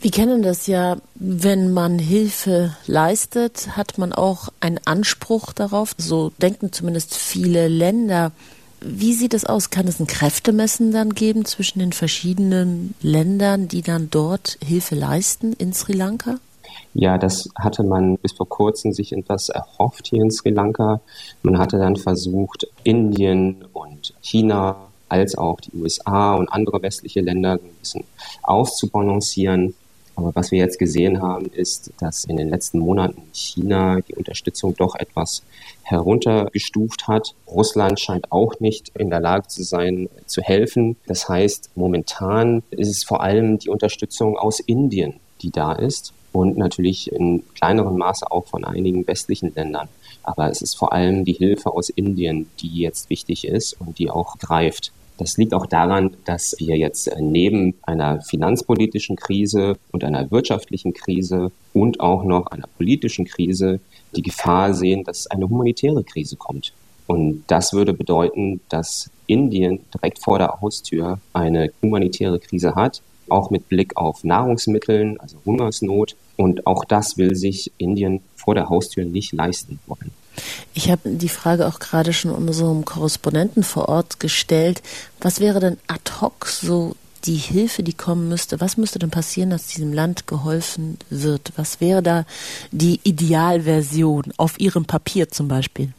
Wir 0.00 0.10
kennen 0.10 0.42
das 0.42 0.66
ja, 0.66 0.98
wenn 1.14 1.72
man 1.72 1.98
Hilfe 1.98 2.76
leistet, 2.86 3.76
hat 3.76 3.98
man 3.98 4.12
auch 4.12 4.50
einen 4.60 4.78
Anspruch 4.84 5.52
darauf. 5.52 5.94
So 5.96 6.32
denken 6.40 6.70
zumindest 6.70 7.16
viele 7.16 7.68
Länder. 7.68 8.32
Wie 8.80 9.14
sieht 9.14 9.32
es 9.32 9.46
aus? 9.46 9.70
Kann 9.70 9.88
es 9.88 9.98
ein 9.98 10.06
Kräftemessen 10.06 10.92
dann 10.92 11.14
geben 11.14 11.46
zwischen 11.46 11.78
den 11.78 11.92
verschiedenen 11.92 12.94
Ländern, 13.00 13.68
die 13.68 13.82
dann 13.82 14.10
dort 14.10 14.58
Hilfe 14.62 14.94
leisten 14.94 15.54
in 15.54 15.72
Sri 15.72 15.94
Lanka? 15.94 16.36
Ja, 16.94 17.18
das 17.18 17.50
hatte 17.54 17.82
man 17.82 18.16
bis 18.16 18.32
vor 18.32 18.48
kurzem 18.48 18.92
sich 18.92 19.12
etwas 19.12 19.50
erhofft 19.50 20.06
hier 20.06 20.22
in 20.22 20.30
Sri 20.30 20.50
Lanka. 20.50 21.00
Man 21.42 21.58
hatte 21.58 21.78
dann 21.78 21.96
versucht, 21.96 22.66
Indien 22.84 23.64
und 23.74 24.14
China 24.22 24.76
als 25.08 25.36
auch 25.36 25.60
die 25.60 25.76
USA 25.76 26.34
und 26.34 26.48
andere 26.48 26.82
westliche 26.82 27.20
Länder 27.20 27.52
ein 27.52 27.74
bisschen 27.80 28.04
auszubalancieren. 28.42 29.74
Aber 30.14 30.34
was 30.34 30.50
wir 30.50 30.58
jetzt 30.58 30.78
gesehen 30.78 31.20
haben, 31.20 31.46
ist, 31.46 31.92
dass 32.00 32.24
in 32.24 32.38
den 32.38 32.48
letzten 32.48 32.78
Monaten 32.78 33.20
China 33.32 34.00
die 34.00 34.14
Unterstützung 34.14 34.74
doch 34.74 34.94
etwas 34.94 35.42
heruntergestuft 35.82 37.06
hat. 37.06 37.34
Russland 37.46 38.00
scheint 38.00 38.32
auch 38.32 38.58
nicht 38.58 38.88
in 38.96 39.10
der 39.10 39.20
Lage 39.20 39.48
zu 39.48 39.62
sein, 39.62 40.08
zu 40.24 40.40
helfen. 40.40 40.96
Das 41.06 41.28
heißt, 41.28 41.70
momentan 41.74 42.62
ist 42.70 42.88
es 42.88 43.04
vor 43.04 43.22
allem 43.22 43.58
die 43.58 43.68
Unterstützung 43.68 44.38
aus 44.38 44.60
Indien, 44.60 45.20
die 45.42 45.50
da 45.50 45.72
ist 45.72 46.14
und 46.36 46.58
natürlich 46.58 47.10
in 47.10 47.42
kleinerem 47.54 47.96
Maße 47.96 48.30
auch 48.30 48.46
von 48.46 48.64
einigen 48.64 49.06
westlichen 49.06 49.54
Ländern. 49.54 49.88
Aber 50.22 50.50
es 50.50 50.60
ist 50.60 50.76
vor 50.76 50.92
allem 50.92 51.24
die 51.24 51.32
Hilfe 51.32 51.72
aus 51.72 51.88
Indien, 51.88 52.48
die 52.60 52.80
jetzt 52.82 53.08
wichtig 53.08 53.46
ist 53.46 53.80
und 53.80 53.98
die 53.98 54.10
auch 54.10 54.36
greift. 54.38 54.92
Das 55.16 55.38
liegt 55.38 55.54
auch 55.54 55.64
daran, 55.64 56.14
dass 56.26 56.54
wir 56.58 56.76
jetzt 56.76 57.10
neben 57.18 57.74
einer 57.82 58.20
finanzpolitischen 58.20 59.16
Krise 59.16 59.78
und 59.92 60.04
einer 60.04 60.30
wirtschaftlichen 60.30 60.92
Krise 60.92 61.50
und 61.72 62.00
auch 62.00 62.22
noch 62.22 62.48
einer 62.48 62.66
politischen 62.76 63.24
Krise 63.24 63.80
die 64.14 64.22
Gefahr 64.22 64.74
sehen, 64.74 65.04
dass 65.04 65.26
eine 65.26 65.48
humanitäre 65.48 66.04
Krise 66.04 66.36
kommt. 66.36 66.74
Und 67.06 67.44
das 67.46 67.72
würde 67.72 67.94
bedeuten, 67.94 68.60
dass 68.68 69.10
Indien 69.26 69.80
direkt 69.94 70.22
vor 70.22 70.38
der 70.38 70.60
Haustür 70.60 71.18
eine 71.32 71.72
humanitäre 71.80 72.38
Krise 72.38 72.74
hat, 72.74 73.00
auch 73.30 73.50
mit 73.50 73.68
Blick 73.68 73.96
auf 73.96 74.24
Nahrungsmitteln, 74.24 75.18
also 75.20 75.38
Hungersnot 75.44 76.16
und 76.36 76.66
auch 76.66 76.84
das 76.84 77.16
will 77.16 77.34
sich 77.34 77.72
Indien 77.78 78.20
vor 78.34 78.54
der 78.54 78.68
Haustür 78.68 79.04
nicht 79.04 79.32
leisten 79.32 79.78
wollen. 79.86 80.10
Ich 80.74 80.90
habe 80.90 81.08
die 81.10 81.28
Frage 81.28 81.66
auch 81.66 81.78
gerade 81.78 82.12
schon 82.12 82.30
unserem 82.30 82.84
Korrespondenten 82.84 83.62
vor 83.62 83.88
Ort 83.88 84.20
gestellt. 84.20 84.82
Was 85.20 85.40
wäre 85.40 85.60
denn 85.60 85.78
ad 85.86 86.20
hoc 86.20 86.46
so 86.46 86.94
die 87.24 87.36
Hilfe, 87.36 87.82
die 87.82 87.94
kommen 87.94 88.28
müsste? 88.28 88.60
Was 88.60 88.76
müsste 88.76 88.98
denn 88.98 89.10
passieren, 89.10 89.50
dass 89.50 89.66
diesem 89.66 89.92
Land 89.92 90.26
geholfen 90.26 90.98
wird? 91.10 91.52
Was 91.56 91.80
wäre 91.80 92.02
da 92.02 92.24
die 92.70 93.00
Idealversion 93.02 94.24
auf 94.36 94.60
Ihrem 94.60 94.84
Papier 94.84 95.30
zum 95.30 95.48
Beispiel? 95.48 95.92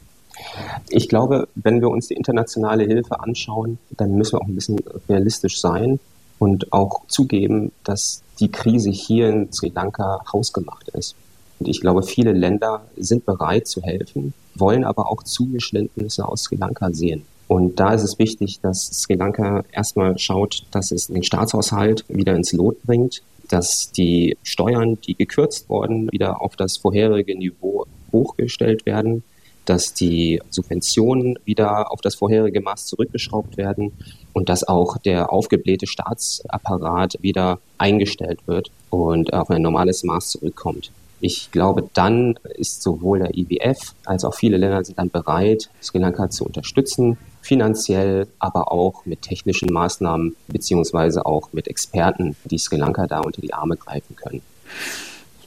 Ich 0.90 1.10
glaube, 1.10 1.48
wenn 1.56 1.82
wir 1.82 1.90
uns 1.90 2.08
die 2.08 2.14
internationale 2.14 2.84
Hilfe 2.84 3.20
anschauen, 3.20 3.80
dann 3.98 4.16
müssen 4.16 4.34
wir 4.34 4.42
auch 4.42 4.48
ein 4.48 4.56
bisschen 4.56 4.80
realistisch 5.10 5.60
sein 5.60 6.00
und 6.40 6.72
auch 6.74 7.08
zugeben, 7.08 7.72
dass 7.84 8.22
die 8.40 8.52
Krise 8.52 8.92
hier 8.92 9.30
in 9.30 9.52
Sri 9.52 9.72
Lanka 9.74 10.22
hausgemacht 10.32 10.90
ist. 10.90 11.16
Und 11.60 11.68
ich 11.68 11.82
glaube, 11.82 12.04
viele 12.04 12.34
Länder 12.34 12.86
sind 12.96 13.26
bereit 13.26 13.68
zu 13.68 13.82
helfen, 13.82 14.34
wollen 14.56 14.84
aber 14.84 15.12
auch 15.12 15.24
Zugeständnisse 15.24 16.28
aus 16.28 16.44
Sri 16.44 16.56
Lanka 16.56 16.92
sehen. 16.92 17.24
Und 17.48 17.80
da 17.80 17.94
ist 17.94 18.04
es 18.04 18.20
wichtig, 18.20 18.60
dass 18.62 18.88
Sri 18.88 19.16
Lanka 19.16 19.64
erstmal 19.72 20.18
schaut, 20.20 20.66
dass 20.72 20.92
es 20.92 21.08
den 21.08 21.24
Staatshaushalt 21.24 22.06
wieder 22.10 22.36
ins 22.36 22.54
Lot 22.54 22.82
bringt. 22.84 23.22
dass 23.50 23.92
die 23.92 24.38
Steuern, 24.44 25.00
die 25.02 25.16
gekürzt 25.16 25.70
wurden, 25.70 26.12
wieder 26.12 26.42
auf 26.42 26.56
das 26.56 26.78
vorherige 26.78 27.34
Niveau 27.38 27.86
hochgestellt 28.12 28.86
werden, 28.86 29.24
dass 29.70 29.94
die 29.94 30.42
Subventionen 30.50 31.38
wieder 31.46 31.92
auf 31.92 32.02
das 32.02 32.16
vorherige 32.16 32.62
Maß 32.62 32.86
zurückgeschraubt 32.86 33.58
werden 33.58 33.92
und 34.34 34.50
dass 34.50 34.64
auch 34.64 34.98
der 34.98 35.32
aufgeblähte 35.32 35.88
Staatsapparat 35.88 37.18
wieder 37.22 37.60
eingestellt 37.78 38.40
wird 38.48 38.72
und 38.90 39.34
auf 39.34 39.50
ein 39.50 39.62
normales 39.62 40.04
Maß 40.04 40.30
zurückkommt. 40.30 40.92
Ich 41.20 41.52
glaube, 41.52 41.90
dann 41.94 42.40
ist 42.56 42.84
sowohl 42.84 43.20
der 43.20 43.36
IWF 43.36 43.96
als 44.06 44.24
auch 44.24 44.36
viele 44.36 44.58
Länder 44.58 44.84
sind 44.84 45.00
dann 45.00 45.10
bereit, 45.10 45.70
Sri 45.82 45.98
Lanka 45.98 46.30
zu 46.30 46.46
unterstützen, 46.46 47.18
finanziell, 47.42 48.28
aber 48.38 48.72
auch 48.72 49.06
mit 49.06 49.24
technischen 49.24 49.74
Maßnahmen 49.74 50.36
beziehungsweise 50.48 51.26
auch 51.26 51.50
mit 51.54 51.68
Experten, 51.68 52.36
die 52.46 52.60
Sri 52.60 52.78
Lanka 52.78 53.08
da 53.08 53.22
unter 53.22 53.42
die 53.42 53.54
Arme 53.54 53.78
greifen 53.78 54.16
können. 54.16 54.42